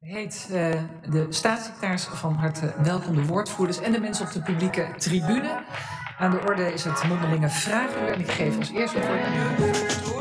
[0.00, 4.94] Heet uh, de staatssecretaris van harte welkom, de woordvoerders en de mensen op de publieke
[4.96, 5.64] tribune.
[6.18, 10.19] Aan de orde is het mondelinge vraaguur en ik geef als eerste het woord aan.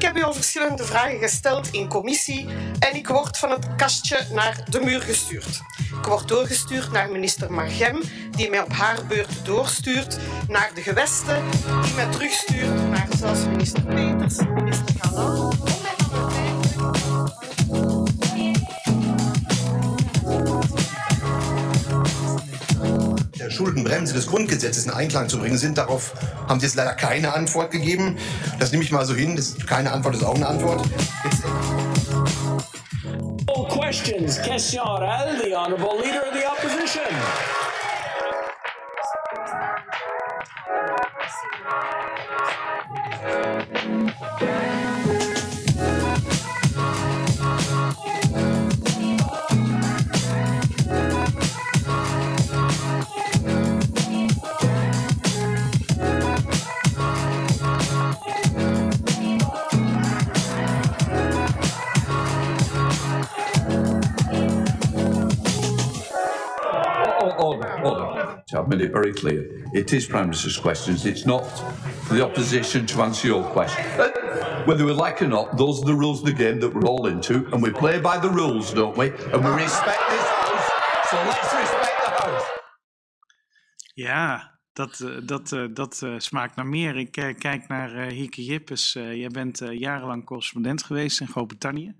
[0.00, 2.46] Ik heb u al verschillende vragen gesteld in commissie
[2.78, 5.60] en ik word van het kastje naar de muur gestuurd.
[5.98, 11.44] Ik word doorgestuurd naar minister Magem, die mij op haar beurt doorstuurt naar de gewesten,
[11.82, 15.79] die mij terugstuurt naar zelfs minister Peters, minister Galan.
[23.40, 25.78] Der Schuldenbremse des Grundgesetzes in Einklang zu bringen sind.
[25.78, 26.12] Darauf
[26.48, 28.18] haben Sie jetzt leider keine Antwort gegeben.
[28.58, 29.34] Das nehme ich mal so hin.
[29.34, 30.86] Das, keine Antwort ist auch eine Antwort.
[31.24, 31.42] Jetzt
[33.48, 34.40] All questions.
[34.42, 37.02] Question oral, the honorable leader of the opposition.
[69.02, 69.42] Very clear.
[69.72, 71.06] It is Prime Minister's questions.
[71.06, 71.44] It's not
[72.10, 73.84] the opposition to answer your question.
[74.68, 76.88] Whether we like it or not, those are the rules of the game that we're
[76.92, 79.06] all into, and we play by the rules, don't we?
[79.32, 80.66] And we respect this house.
[81.10, 82.44] So let's respect the house.
[83.94, 86.96] Ja, dat, uh, dat, uh, dat uh, smaakt naar meer.
[86.96, 88.92] Ik kijk naar Hieke Jippes.
[88.92, 91.94] jij bent jarenlang correspondent geweest in Groot-Brittannië.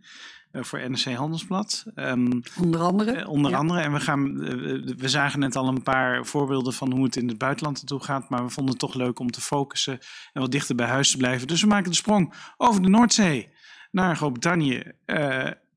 [0.53, 1.85] Uh, voor NRC Handelsblad.
[1.97, 3.21] Um, onder andere.
[3.21, 3.57] Uh, onder ja.
[3.57, 3.81] andere.
[3.81, 7.29] En we, gaan, uh, we zagen net al een paar voorbeelden van hoe het in
[7.29, 8.29] het buitenland naartoe gaat.
[8.29, 9.99] Maar we vonden het toch leuk om te focussen
[10.33, 11.47] en wat dichter bij huis te blijven.
[11.47, 13.49] Dus we maken de sprong over de Noordzee
[13.91, 14.83] naar Groot-Brittannië.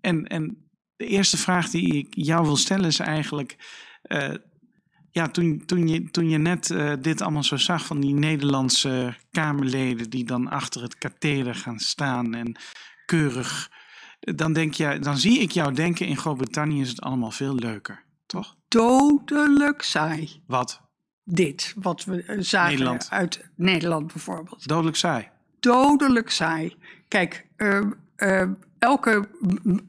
[0.01, 0.63] en, en
[0.95, 3.57] de eerste vraag die ik jou wil stellen is eigenlijk.
[4.01, 4.33] Eh,
[5.11, 9.15] ja, toen, toen, je, toen je net eh, dit allemaal zo zag van die Nederlandse
[9.31, 12.55] Kamerleden die dan achter het katheder gaan staan en
[13.05, 13.71] keurig,
[14.23, 18.03] dan, denk je, dan zie ik jou denken: in Groot-Brittannië is het allemaal veel leuker,
[18.25, 18.55] toch?
[18.67, 20.41] Dodelijk saai.
[20.47, 20.81] Wat?
[21.23, 23.07] Dit, wat we eh, zagen Nederland.
[23.09, 24.67] uit Nederland bijvoorbeeld.
[24.67, 25.27] Dodelijk saai.
[25.59, 26.75] Dodelijk saai.
[27.07, 27.81] Kijk, eh,
[28.15, 28.49] eh,
[28.79, 29.29] elke,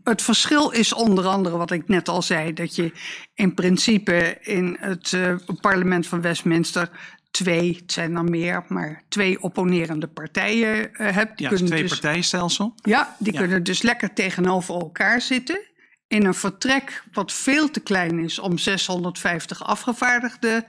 [0.05, 2.93] het verschil is onder andere wat ik net al zei: dat je
[3.35, 5.16] in principe in het
[5.61, 6.91] parlement van Westminster
[7.35, 11.37] twee, het zijn er meer, maar twee opponerende partijen eh, hebt.
[11.37, 12.74] Die Ja, kunnen twee dus- partijenstelsel.
[12.82, 13.39] ja, die Ja.
[13.39, 15.61] kunnen dus lekker tegenover elkaar zitten.
[16.09, 20.64] In een vertrek wat veel te klein is om 650 afgevaardigden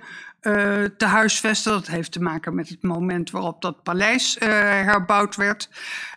[0.45, 1.71] eh, te huisvesten.
[1.71, 5.69] Dat heeft te maken met het moment waarop dat paleis eh, herbouwd werd.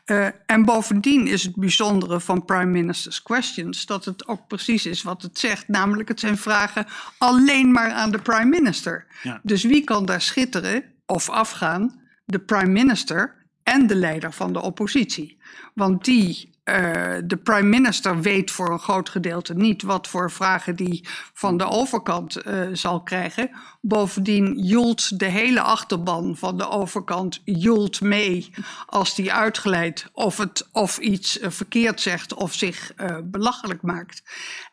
[0.05, 5.03] Eh, en bovendien is het bijzondere van Prime Minister's Questions dat het ook precies is
[5.03, 5.69] wat het zegt.
[5.69, 6.87] Namelijk, het zijn vragen
[7.19, 9.07] alleen maar aan de Prime Minister.
[9.23, 9.41] Ja.
[9.43, 12.01] Dus wie kan daar schitteren of afgaan?
[12.25, 15.39] De Prime Minister en de leider van de oppositie.
[15.75, 20.77] Want die, eh, de prime minister weet voor een groot gedeelte niet wat voor vragen
[20.77, 23.51] die van de overkant eh, zal krijgen.
[23.81, 28.51] Bovendien joelt de hele achterban van de overkant joelt mee
[28.87, 32.93] als die uitglijdt of, het, of iets eh, verkeerd zegt of zich
[33.25, 34.23] belachelijk maakt.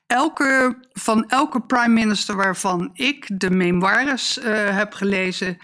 [0.07, 4.39] Elke, van elke prime minister waarvan ik de memoires
[4.71, 5.57] heb gelezen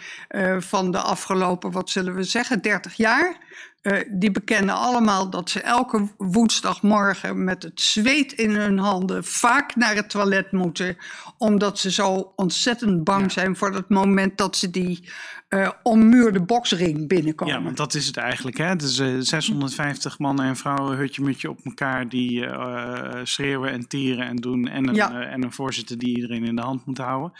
[0.59, 3.37] van de afgelopen, wat zullen we zeggen, 30 jaar.
[3.81, 9.75] Eh, die bekennen allemaal dat ze elke woensdagmorgen met het zweet in hun handen vaak
[9.75, 10.97] naar het toilet moeten.
[11.37, 15.09] Omdat ze zo ontzettend bang zijn voor het moment dat ze die
[15.47, 17.53] eh ommuurde boksring binnenkomen.
[17.55, 18.57] Ja, want dat is het eigenlijk.
[18.57, 18.65] Hè?
[18.65, 24.27] Het is eh, 650 mannen en vrouwen hutje-mutje op elkaar die eh, schreeuwen en tieren
[24.27, 24.67] en doen.
[24.67, 25.21] En een, Ja.
[25.21, 27.33] en een voorzitter die iedereen in de hand moet houden.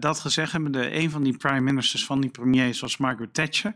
[0.00, 3.74] Dat gezegd hebben, de, een van die prime ministers van die premiers was Margaret Thatcher.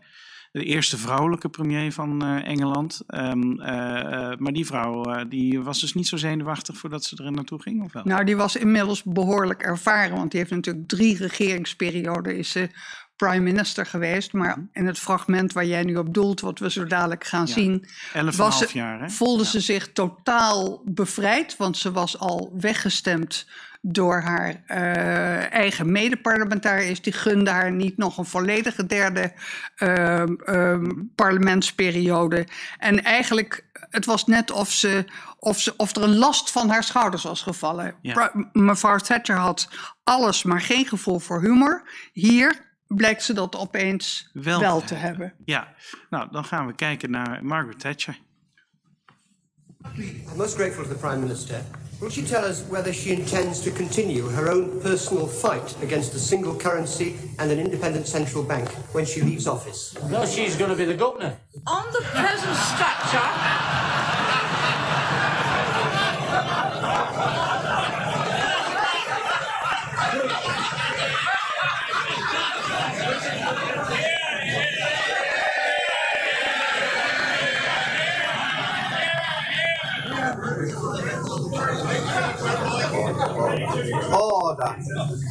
[0.53, 3.03] De eerste vrouwelijke premier van eh, Engeland.
[3.07, 7.33] Ehm, eh, eh, maar die vrouw die was dus niet zo zenuwachtig voordat ze er
[7.33, 8.03] naartoe ging, of wel?
[8.05, 12.71] Nou, die was inmiddels behoorlijk ervaren, want die heeft natuurlijk drie regeringsperioden is ze
[13.19, 14.33] prime minister geweest.
[14.33, 17.53] Maar in het fragment waar jij nu op doelt, wat we zo dadelijk gaan Ja,
[17.53, 19.09] zien, 11,5 was ze, jaar, hè?
[19.09, 23.47] voelde ze zich totaal bevrijd, want ze was al weggestemd
[23.81, 27.03] door haar eh, eigen medeparlementariërs.
[27.03, 29.33] Die gunde haar niet nog een volledige derde
[29.77, 32.47] ehm, ehm, parlementsperiode.
[32.79, 35.05] En eigenlijk, het was net of, ze,
[35.39, 37.95] of, ze, of er een last van haar schouders was gevallen.
[38.03, 38.33] Ja.
[38.53, 39.69] Mevrouw Thatcher had
[40.05, 41.83] alles, maar geen gevoel voor humor.
[42.13, 45.35] Hier blijkt ze dat opeens Wel wel, te te hebben.
[45.45, 45.75] Ja,
[46.11, 48.19] nou dan gaan we kijken naar Margaret Thatcher.
[49.97, 51.61] I'm most grateful to the Prime Minister.
[52.01, 56.19] Will she tell us whether she intends to continue her own personal fight against a
[56.21, 59.97] single currency and an independent central bank when she leaves office?
[60.05, 61.37] No, she's going to be the governor.
[61.67, 64.18] On the present structure,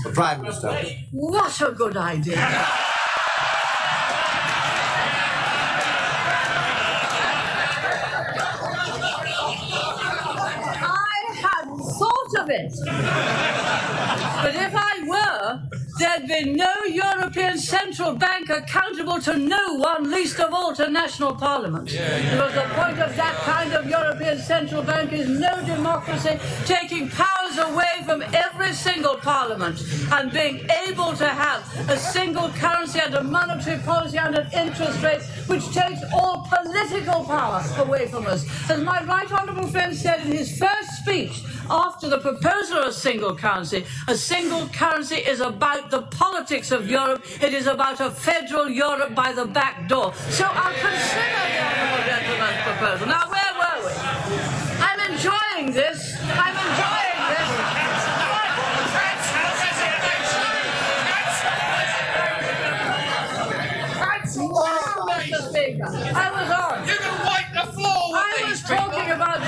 [0.07, 0.71] The Prime Minister.
[1.11, 2.35] what a good idea.
[10.79, 12.73] I hadn't thought of it.
[14.43, 14.86] But if I
[15.97, 21.35] there'd be no European Central Bank accountable to no one, least of all to national
[21.35, 21.93] parliaments.
[21.93, 27.57] Because the point of that kind of European Central Bank is no democracy, taking powers
[27.57, 29.81] away from every single parliament
[30.11, 35.01] and being able to have a single currency and a monetary policy and an interest
[35.03, 38.45] rate which takes all political power away from us.
[38.69, 42.93] As my right honourable friend said in his first speech after the proposal of a
[42.93, 47.23] single currency, a single currency is about the politics of Europe.
[47.41, 50.13] It is about a federal Europe by the back door.
[50.29, 53.07] So I'll consider the honourable gentleman's proposal.
[53.07, 53.93] Now, where were we?
[54.79, 56.15] I'm enjoying this.
[56.21, 57.77] I'm enjoying this.
[65.69, 66.87] I was on.
[66.87, 69.39] You can wipe the floor with I was talking about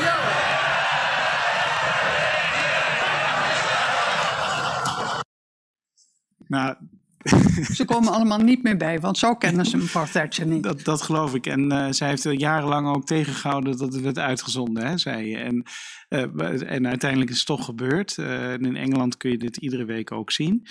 [6.49, 6.75] Nou,
[7.75, 10.63] Ze komen allemaal niet meer bij, want zo kennen ze mevrouw Thatcher niet.
[10.63, 11.45] Dat, dat geloof ik.
[11.45, 15.37] En uh, zij heeft er jarenlang ook tegengehouden dat het werd uitgezonden, hè, zei je.
[15.37, 15.63] En,
[16.09, 18.17] uh, en uiteindelijk is het toch gebeurd.
[18.19, 20.67] Uh, in Engeland kun je dit iedere week ook zien.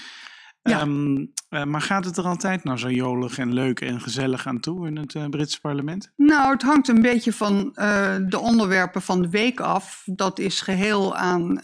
[0.62, 0.80] Ja.
[0.80, 4.60] Um, uh, maar gaat het er altijd nou zo jolig en leuk en gezellig aan
[4.60, 6.10] toe in het uh, Britse parlement?
[6.16, 10.02] Nou, het hangt een beetje van uh, de onderwerpen van de week af.
[10.06, 11.60] Dat is geheel aan,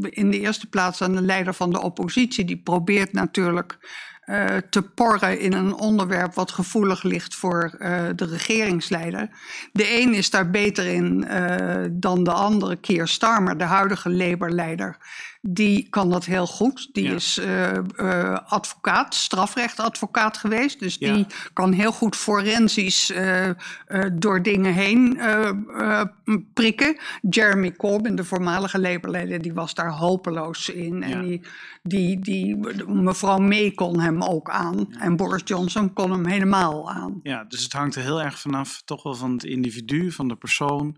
[0.00, 2.44] in de eerste plaats aan de leider van de oppositie.
[2.44, 3.78] Die probeert natuurlijk
[4.70, 9.28] te porren in een onderwerp wat gevoelig ligt voor uh, de regeringsleider.
[9.72, 12.76] De een is daar beter in uh, dan de andere.
[12.76, 14.96] Keir Starmer, de huidige Labour-leider,
[15.48, 16.88] die kan dat heel goed.
[16.92, 17.14] Die ja.
[17.14, 17.40] is
[18.46, 20.80] advocaat, strafrechtadvocaat geweest.
[20.80, 23.12] Dus die kan heel goed forensisch
[24.12, 25.20] door dingen heen
[26.54, 26.96] prikken.
[27.30, 30.98] Jeremy Corbyn, de voormalige Labour-leider, die was daar hopeloos in.
[30.98, 31.06] Ja.
[31.06, 31.40] En die,
[31.82, 34.94] die, die, mevrouw May kon hem ook aan.
[34.98, 37.20] En Boris Johnson kon hem helemaal aan.
[37.22, 40.36] Ja, dus het hangt er heel erg vanaf, toch wel van het individu, van de
[40.36, 40.96] persoon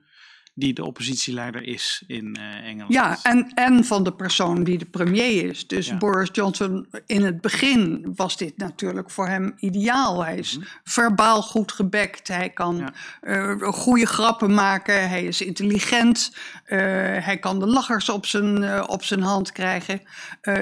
[0.59, 2.93] die de oppositieleider is in uh, Engeland.
[2.93, 5.67] Ja, en, en van de persoon die de premier is.
[5.67, 5.97] Dus ja.
[5.97, 10.25] Boris Johnson, in het begin was dit natuurlijk voor hem ideaal.
[10.25, 10.71] Hij is mm -hmm.
[10.85, 12.93] verbaal goed gebekt, hij kan ja.
[13.23, 16.33] uh, goede grappen maken, hij is intelligent,
[16.67, 16.79] uh,
[17.25, 20.01] hij kan de lachers op zijn, op zijn hand krijgen.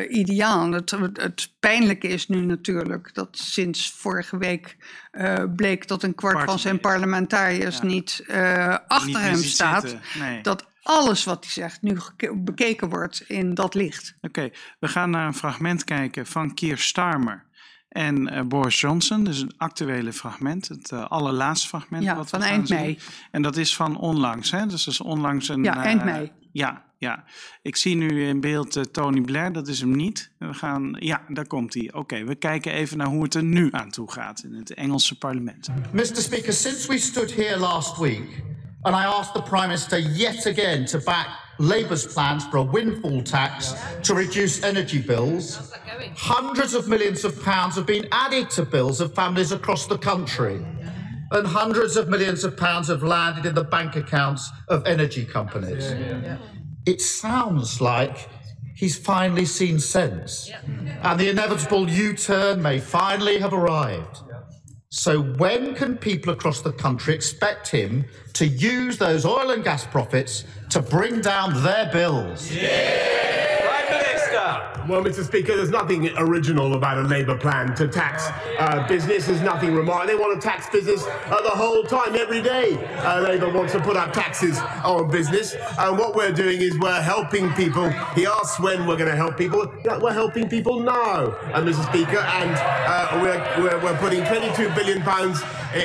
[0.08, 0.72] ideaal.
[0.72, 4.76] Het, het, het pijnlijke is nu natuurlijk dat sinds vorige week
[5.18, 7.84] uh, bleek dat een kwart Part van zijn parlementariërs ja.
[7.84, 9.96] niet uh, achter niet hem staat.
[10.18, 10.42] Nee.
[10.42, 11.96] Dat alles wat hij zegt nu
[12.34, 14.14] bekeken wordt in dat licht.
[14.16, 14.52] Oké, okay.
[14.78, 17.45] we gaan naar een fragment kijken van Keir Starmer
[17.96, 19.24] en uh, Boris Johnson.
[19.24, 22.02] Dus een actuele fragment, het uh, allerlaatste fragment.
[22.02, 22.76] Ja, wat van eind zien.
[22.76, 22.98] mei.
[23.30, 24.66] En dat is van onlangs, hè?
[24.66, 25.62] Dus dat is onlangs een...
[25.62, 26.32] Ja, eind mei.
[26.52, 27.24] Ja, ja.
[27.62, 30.30] Ik zie nu in beeld uh, Tony Blair, dat is hem niet.
[30.38, 31.86] We gaan, ja, daar komt hij.
[31.86, 34.74] Oké, okay, we kijken even naar hoe het er nu aan toe gaat in het
[34.74, 35.68] Engelse parlement.
[35.92, 36.04] Mr.
[36.04, 38.42] Speaker, since we stood here last week
[38.82, 43.22] and I asked the Prime Minister yet again to back Labour's plans for a windfall
[43.22, 45.72] tax to reduce energy bills,
[46.16, 50.64] hundreds of millions of pounds have been added to bills of families across the country.
[51.32, 55.92] And hundreds of millions of pounds have landed in the bank accounts of energy companies.
[56.86, 58.28] It sounds like
[58.76, 60.50] he's finally seen sense.
[61.02, 64.18] And the inevitable U turn may finally have arrived.
[64.88, 69.84] So, when can people across the country expect him to use those oil and gas
[69.84, 72.50] profits to bring down their bills?
[74.88, 75.24] Well, Mr.
[75.24, 78.28] Speaker, there's nothing original about a Labour plan to tax
[78.60, 79.26] uh, business.
[79.26, 80.06] There's nothing remarkable.
[80.06, 82.76] They want to tax business uh, the whole time, every day.
[82.98, 85.56] Uh, Labour wants to put up taxes on business.
[85.80, 87.88] And what we're doing is we're helping people.
[88.14, 89.72] He asks when we're going to help people.
[90.00, 91.84] We're helping people now, uh, Mr.
[91.88, 92.18] Speaker.
[92.18, 95.42] And uh, we're, we're, we're putting 22 billion pounds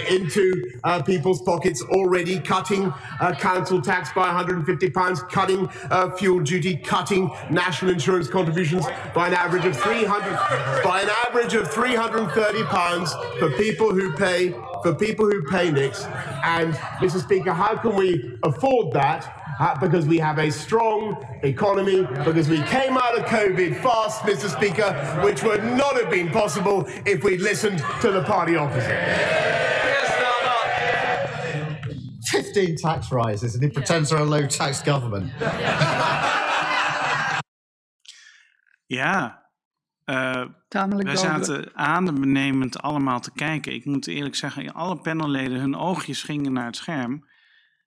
[0.10, 6.39] into uh, people's pockets already, cutting uh, council tax by 150 pounds, cutting uh, fuel
[6.39, 12.64] duty, cutting national insurance contributions by an average of 300 by an average of 330
[12.64, 16.06] pounds for people who pay for people who pay Nix.
[16.44, 17.22] And Mr.
[17.22, 19.38] Speaker, how can we afford that?
[19.60, 24.50] Uh, because we have a strong economy, because we came out of COVID fast, Mr.
[24.50, 24.92] Speaker,
[25.24, 29.52] which would not have been possible if we'd listened to the party opposite.
[32.24, 35.32] 15 tax rises and he pretends they're a low tax government.
[38.92, 39.46] Ja,
[40.06, 43.74] uh, wij zaten adembenemend allemaal te kijken.
[43.74, 47.28] Ik moet eerlijk zeggen, alle panelleden, hun oogjes gingen naar het scherm.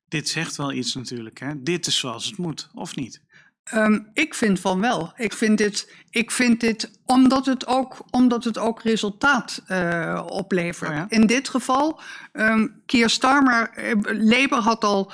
[0.09, 1.63] Dit zegt wel iets natuurlijk, hè?
[1.63, 3.23] Dit is zoals het moet, of niet?
[3.75, 5.13] Um, ik vind van wel.
[5.17, 10.91] Ik vind dit, ik vind dit omdat, het ook, omdat het ook resultaat uh, oplevert.
[10.91, 11.07] Oh ja?
[11.09, 12.01] In dit geval,
[12.33, 13.71] um, Keir Starmer,
[14.03, 15.13] Labour had al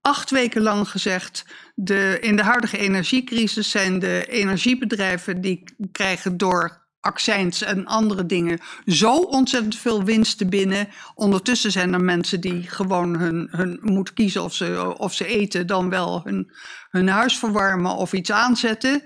[0.00, 1.44] acht weken lang gezegd...
[1.74, 5.40] De, in de huidige energiecrisis zijn de energiebedrijven...
[5.40, 10.88] die krijgen door accijns en andere dingen zo ontzettend veel winsten binnen.
[11.14, 15.66] Ondertussen zijn er mensen die gewoon hun, hun moeten kiezen of ze, of ze eten,
[15.66, 16.52] dan wel hun,
[16.90, 19.02] hun huis verwarmen of iets aanzetten.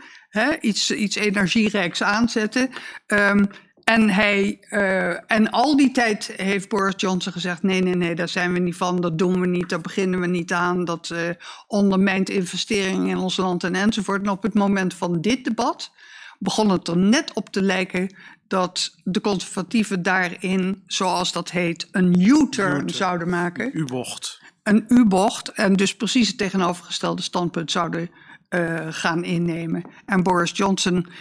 [0.60, 2.70] Iets, iets energierijks aanzetten.
[3.06, 3.48] Um,
[3.84, 8.28] en, hij, uh, en al die tijd heeft Boris Johnson gezegd: nee, nee, nee, daar
[8.28, 11.18] zijn we niet van, dat doen we niet, daar beginnen we niet aan, dat uh,
[11.66, 14.22] ondermijnt investeringen in ons land en enzovoort.
[14.22, 15.90] En op het moment van dit debat
[16.38, 18.16] begon het er net op te lijken
[18.48, 23.70] dat de conservatieven daarin, zoals dat heet, een U-turn zouden maken.
[23.72, 24.42] U-bocht.
[24.62, 28.10] Een U-bocht en dus precies het tegenovergestelde standpunt zouden
[28.50, 29.82] uh, gaan innemen.
[30.06, 31.12] En Boris Johnson eh,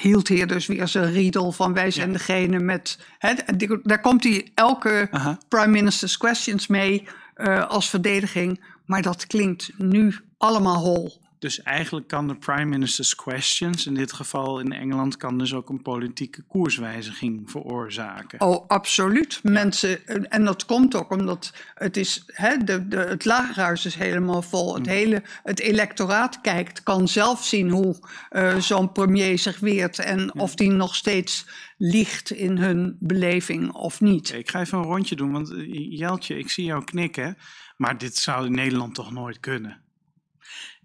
[0.00, 2.98] hield hier dus weer zijn riedel van wij zijn degene met...
[3.18, 3.34] Hè,
[3.82, 5.08] daar komt hij elke
[5.48, 8.64] prime minister's questions mee eh, als verdediging.
[8.86, 11.20] Maar dat klinkt nu allemaal hol.
[11.40, 15.68] Dus eigenlijk kan de prime minister's questions, in dit geval in Engeland, kan dus ook
[15.68, 18.40] een politieke koerswijziging veroorzaken.
[18.40, 19.40] Oh, absoluut.
[19.42, 24.42] Mensen, en dat komt ook omdat het is, hè, de, de, het lagerhuis is helemaal
[24.42, 24.74] vol.
[24.74, 27.96] Het hele, het electoraat kijkt, kan zelf zien hoe
[28.28, 34.00] eh, zo'n premier zich weert en of die nog steeds liegt in hun beleving of
[34.00, 34.32] niet.
[34.32, 37.36] Ik ga even een rondje doen, want eh, Jeltje, ik zie jou knikken,
[37.76, 39.88] maar dit zou in Nederland toch nooit kunnen?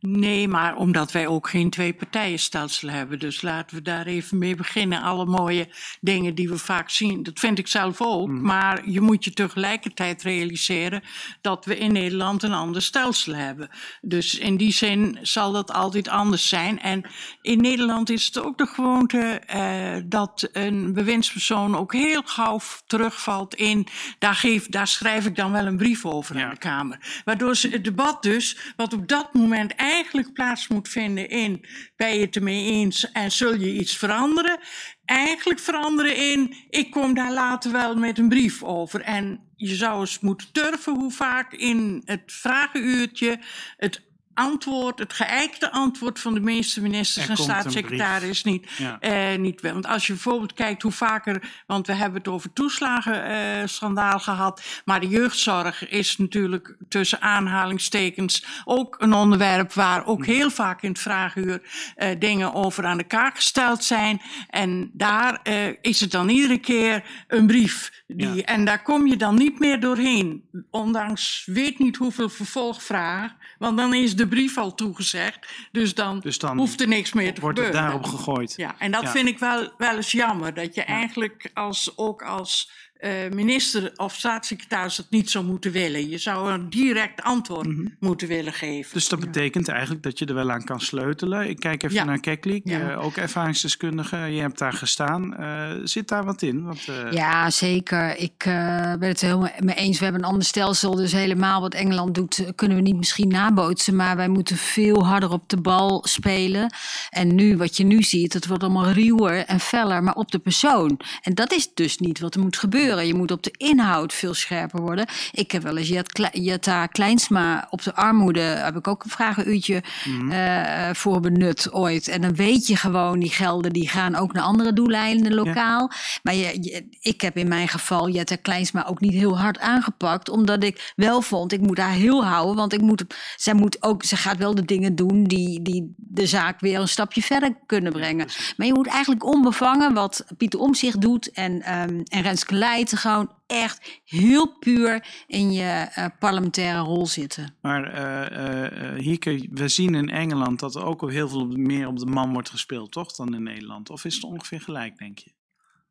[0.07, 3.19] Nee, maar omdat wij ook geen twee-partijenstelsel hebben.
[3.19, 5.01] Dus laten we daar even mee beginnen.
[5.01, 5.67] Alle mooie
[6.01, 8.27] dingen die we vaak zien, dat vind ik zelf ook.
[8.27, 11.03] Maar je moet je tegelijkertijd realiseren
[11.41, 13.69] dat we in Nederland een ander stelsel hebben.
[14.01, 16.81] Dus in die zin zal dat altijd anders zijn.
[16.81, 17.05] En
[17.41, 23.55] in Nederland is het ook de gewoonte eh, dat een bewindspersoon ook heel gauw terugvalt
[23.55, 23.87] in.
[24.19, 27.21] Daar, geef, daar schrijf ik dan wel een brief over aan de Kamer.
[27.25, 31.65] Waardoor ze het debat dus, wat op dat moment eigenlijk plaats moet vinden in
[31.95, 34.59] ben je het ermee eens en zul je iets veranderen,
[35.05, 39.01] eigenlijk veranderen in ik kom daar later wel met een brief over.
[39.01, 43.39] En je zou eens moeten durven hoe vaak in het vragenuurtje
[43.77, 44.03] het
[44.35, 48.99] antwoord, het geëikte antwoord van de meeste ministers Er en staatssecretaris niet, Ja.
[48.99, 49.73] eh, niet wel.
[49.73, 54.99] Want als je bijvoorbeeld kijkt hoe vaker, want we hebben het over toeslagenschandaal gehad, maar
[54.99, 60.99] de jeugdzorg is natuurlijk tussen aanhalingstekens ook een onderwerp waar ook heel vaak in het
[60.99, 61.61] vraaguur
[61.95, 64.21] eh, dingen over aan de kaak gesteld zijn.
[64.49, 68.03] En daar eh, is het dan iedere keer een brief.
[68.07, 70.43] Die, En daar kom je dan niet meer doorheen.
[70.71, 73.35] Ondanks weet niet hoeveel vervolgvragen.
[73.57, 75.47] Want dan is de brief al toegezegd.
[75.71, 76.23] Dus dan,
[76.55, 77.91] hoeft er niks meer te Wordt het gebeuren.
[77.91, 78.53] daarop gegooid?
[78.57, 79.09] Ja, en dat Ja.
[79.11, 80.53] vind ik wel, wel eens jammer.
[80.53, 86.09] Dat je eigenlijk als, ook als eh, minister of staatssecretaris het niet zou moeten willen.
[86.09, 87.67] Je zou een direct antwoord
[87.99, 88.93] moeten willen geven.
[88.93, 91.49] Dus dat betekent eigenlijk dat je er wel aan kan sleutelen.
[91.49, 92.03] Ik kijk even Ja.
[92.03, 92.79] naar Keklik, Ja.
[92.91, 94.17] eh, ook ervaringsdeskundige.
[94.17, 95.35] Je hebt daar gestaan.
[95.35, 96.63] Eh, zit daar wat in?
[96.63, 98.17] Want, eh, Ja, zeker.
[98.17, 98.53] Ik eh,
[98.99, 99.97] ben het er helemaal mee eens.
[99.97, 103.95] We hebben een ander stelsel, dus helemaal wat Engeland doet, kunnen we niet misschien nabootsen.
[103.95, 106.73] Maar wij moeten veel harder op de bal spelen.
[107.09, 110.39] En nu, wat je nu ziet, het wordt allemaal ruwer en feller, maar op de
[110.39, 110.99] persoon.
[111.21, 112.83] En dat is dus niet wat er moet gebeuren.
[112.85, 115.05] Je moet op de inhoud veel scherper worden.
[115.31, 119.83] Ik heb wel eens Jet Jetta Kleinsma op de armoede, heb ik ook een vragenuurtje
[120.29, 122.07] eh, voor benut ooit.
[122.07, 125.91] En dan weet je gewoon, die gelden die gaan ook naar andere doeleinden lokaal.
[126.23, 130.29] Maar je, je- ik heb in mijn geval Jetta Kleinsma ook niet heel hard aangepakt.
[130.29, 132.55] Omdat ik wel vond, ik moet haar heel houden.
[132.55, 133.03] Want ik moet,
[133.35, 136.87] zij, moet ook, ze gaat wel de dingen doen die, die de zaak weer een
[136.87, 138.27] stapje verder kunnen brengen.
[138.57, 143.31] Maar je moet eigenlijk onbevangen wat Pieter Omzicht doet en, ehm en Renske Leijten gewoon
[143.47, 147.55] echt heel puur in je eh, parlementaire rol zitten.
[147.61, 151.87] Maar eh, eh, eh, Hieke, we zien in Engeland dat er ook heel veel meer
[151.87, 153.89] op de man wordt gespeeld, toch, dan in Nederland?
[153.89, 155.31] Of is het ongeveer gelijk, denk je?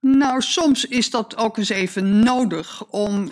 [0.06, 3.28] Nou, soms is dat ook eens even nodig om,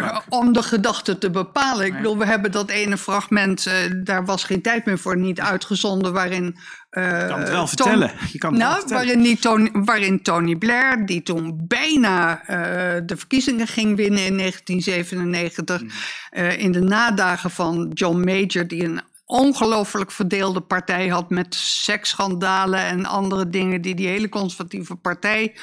[0.00, 0.24] mag.
[0.28, 1.86] om de gedachte te bepalen.
[1.86, 5.40] Ik bedoel, we hebben dat ene fragment, eh, daar was geen tijd meer voor, niet
[5.40, 6.56] uitgezonden, waarin...
[6.90, 8.10] eh, Je kan het wel vertellen.
[8.32, 9.04] Je kan het wel nou, vertellen.
[9.06, 12.42] waarin, die Tony, waarin Tony Blair, die toen bijna
[13.06, 15.88] de verkiezingen ging winnen in 1997, Mm.
[16.30, 22.80] eh, in de nadagen van John Major, die een ongelooflijk verdeelde partij had met seksschandalen
[22.80, 25.54] en andere dingen die die hele conservatieve partij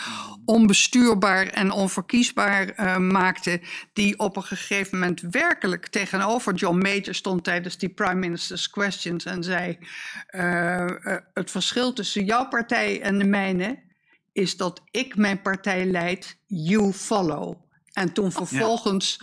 [0.46, 3.62] onbestuurbaar en onverkiesbaar eh, maakte,
[3.94, 9.26] die op een gegeven moment werkelijk tegenover John Major stond tijdens die Prime Minister's Questions
[9.26, 9.78] en zei:
[10.28, 13.80] eh, eh, Het verschil tussen jouw partij en de mijne
[14.32, 17.56] is dat ik mijn partij leid, you follow.
[17.94, 19.20] En toen vervolgens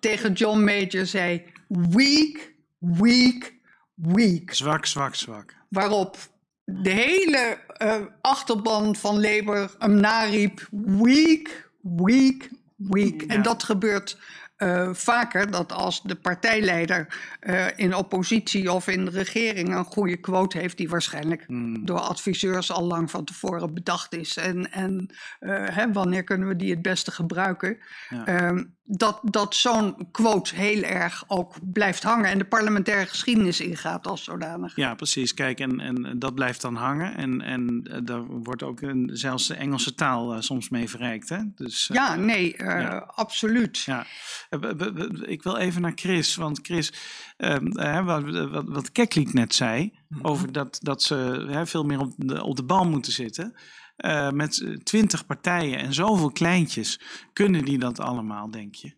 [0.00, 3.54] tegen John Major zei: Weak, weak,
[3.94, 4.54] weak.
[4.54, 5.54] Zwak, zwak, zwak.
[5.68, 6.16] Waarop
[6.66, 13.22] de hele eh, achterban van Labour hem nariep: weak, weak, weak.
[13.22, 14.18] En dat gebeurt
[14.56, 20.16] eh, vaker, dat als de partijleider eh, in oppositie of in de regering een goede
[20.16, 21.44] quote heeft, die waarschijnlijk
[21.84, 24.36] door adviseurs al lang van tevoren bedacht is.
[24.36, 25.10] En, en
[25.48, 27.78] hè, wanneer kunnen we die het beste gebruiken?
[28.08, 28.26] Ja.
[28.26, 34.06] Ehm, dat dat zo'n quote heel erg ook blijft hangen en de parlementaire geschiedenis ingaat
[34.06, 34.76] als zodanig.
[34.76, 35.34] Ja, precies.
[35.34, 37.16] Kijk, en, en dat blijft dan hangen.
[37.16, 41.28] En, en eh, daar wordt ook een, zelfs de Engelse taal eh, soms mee verrijkt.
[41.28, 41.38] Hè?
[41.54, 42.98] Dus, eh, Ja, nee, eh, ja.
[43.14, 43.78] absoluut.
[43.78, 44.06] Ja.
[45.22, 46.34] Ik wil even naar Chris.
[46.36, 46.92] Want Chris,
[47.36, 49.92] ehm, eh, wat, wat, wat Keklik net zei.
[50.22, 53.54] over dat, dat ze hè, veel meer op de, op de bal moeten zitten.
[53.96, 57.00] Eh, met twintig partijen en zoveel kleintjes,
[57.32, 58.92] kunnen die dat allemaal, denk je?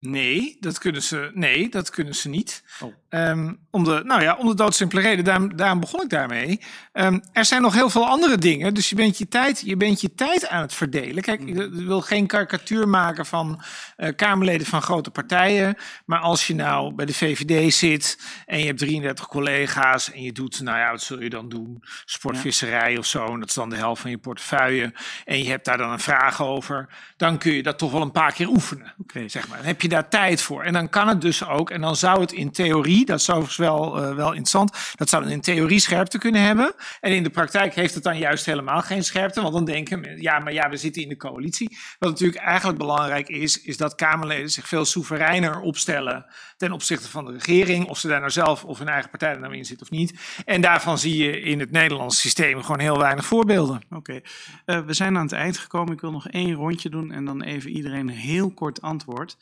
[0.00, 2.62] Nee, dat kunnen ze, nee, dat kunnen ze niet.
[2.80, 2.94] Oh.
[3.08, 6.60] Ehm, om, de, nou ja, om de doodsimpele reden, daarom, daarom begon ik daarmee.
[6.92, 10.00] Ehm, er zijn nog heel veel andere dingen, dus je bent je tijd, je bent
[10.00, 11.22] je tijd aan het verdelen.
[11.22, 13.62] Kijk, ik wil geen karikatuur maken van
[13.96, 15.76] eh, Kamerleden van grote partijen.
[16.04, 20.32] Maar als je nou bij de VVD zit en je hebt 33 collega's en je
[20.32, 21.82] doet, nou ja, wat zul je dan doen?
[22.04, 24.94] Sportvisserij of zo, en dat is dan de helft van je portefeuille.
[25.24, 28.12] En je hebt daar dan een vraag over, dan kun je dat toch wel een
[28.12, 28.94] paar keer oefenen.
[29.26, 29.56] Zeg maar.
[29.56, 30.62] Dan heb je daar tijd voor.
[30.62, 33.56] En dan kan het dus ook, en dan zou het in theorie, dat is overigens
[33.56, 36.74] wel, eh, wel interessant, dat zou dan in theorie scherpte kunnen hebben.
[37.00, 40.38] En in de praktijk heeft het dan juist helemaal geen scherpte, want dan denken ja,
[40.38, 41.78] maar ja, we zitten in de coalitie.
[41.98, 46.26] Wat natuurlijk eigenlijk belangrijk is, is dat Kamerleden zich veel soevereiner opstellen
[46.56, 49.40] ten opzichte van de regering, of ze daar nou zelf of hun eigen partij er
[49.40, 50.14] nou in zit of niet.
[50.44, 53.80] En daarvan zie je in het Nederlandse systeem gewoon heel weinig voorbeelden.
[53.90, 54.20] Oké,
[54.64, 55.92] Eh, we zijn aan het eind gekomen.
[55.92, 59.36] Ik wil nog één rondje doen en dan even iedereen een heel kort antwoord.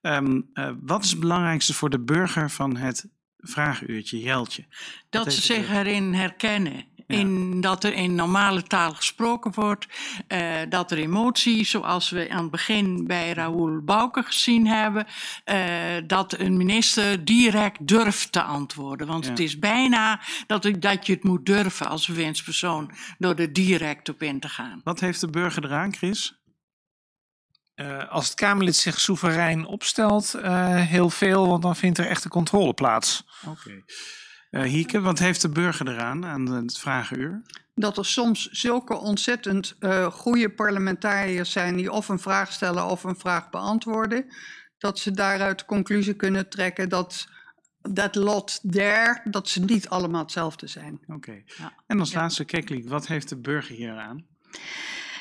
[0.00, 4.64] Ehm, eh, wat is het belangrijkste voor de burger van het vragenuurtje, Jeltje?
[5.10, 6.88] Dat ze zich de- erin herkennen.
[7.06, 9.86] In, dat er in normale taal gesproken wordt.
[10.26, 15.06] eh, dat er emoties, zoals we aan het begin bij Raoul Bouke gezien hebben.
[15.44, 15.58] eh,
[16.06, 19.06] dat een minister direct durft te antwoorden.
[19.06, 19.30] Want Ja.
[19.30, 22.90] het is bijna dat, ik- dat je het moet durven als bewindspersoon.
[23.18, 24.80] door er direct op in te gaan.
[24.84, 26.39] Wat heeft de burger eraan, Chris?
[27.80, 32.28] Eh, als het Kamerlid zich soeverein opstelt, eh, heel veel, want dan vindt er echte
[32.28, 33.24] controle plaats.
[33.46, 33.84] Oké.
[34.50, 37.42] Eh, Hieke, wat heeft de burger eraan aan het vragenuur?
[37.74, 43.04] dat er soms zulke ontzettend eh goede parlementariërs zijn die of een vraag stellen of
[43.04, 44.26] een vraag beantwoorden,
[44.78, 47.28] dat ze daaruit de conclusie kunnen trekken dat
[47.82, 51.00] dat lot there, dat ze niet allemaal hetzelfde zijn.
[51.06, 51.42] Oké.
[51.86, 54.26] En als laatste, Keklik, wat heeft de burger hier aan?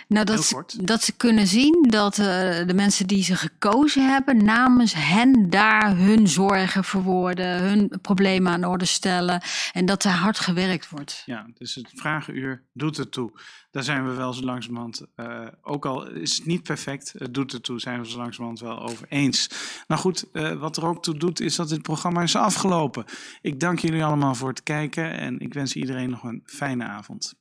[0.10, 2.26] Nou, dat, dat ze kunnen zien dat eh,
[2.68, 8.62] de mensen die ze gekozen hebben, namens hen daar hun zorgen verwoorden, hun problemen aan
[8.62, 9.42] de orde stellen
[9.72, 11.24] en dat er hard gewerkt wordt.
[11.26, 13.32] Ja, dus het vragenuur doet het toe.
[13.72, 17.52] Daar zijn we wel zo langzamerhand, eh, ook al is het niet perfect, het doet
[17.52, 19.50] het toe, zijn we zo langzamerhand wel over eens.
[19.88, 23.06] Nou goed, eh, wat er ook toe doet, is dat dit programma is afgelopen.
[23.42, 27.39] Ik dank jullie allemaal voor het kijken en ik wens iedereen nog een fijne avond.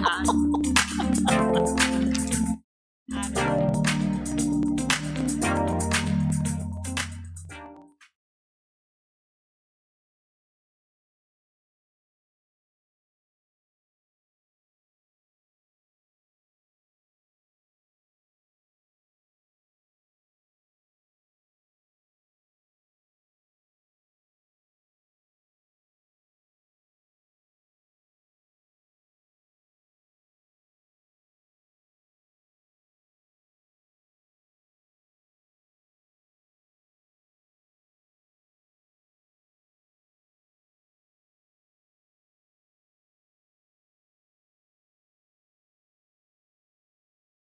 [0.00, 0.26] 晚。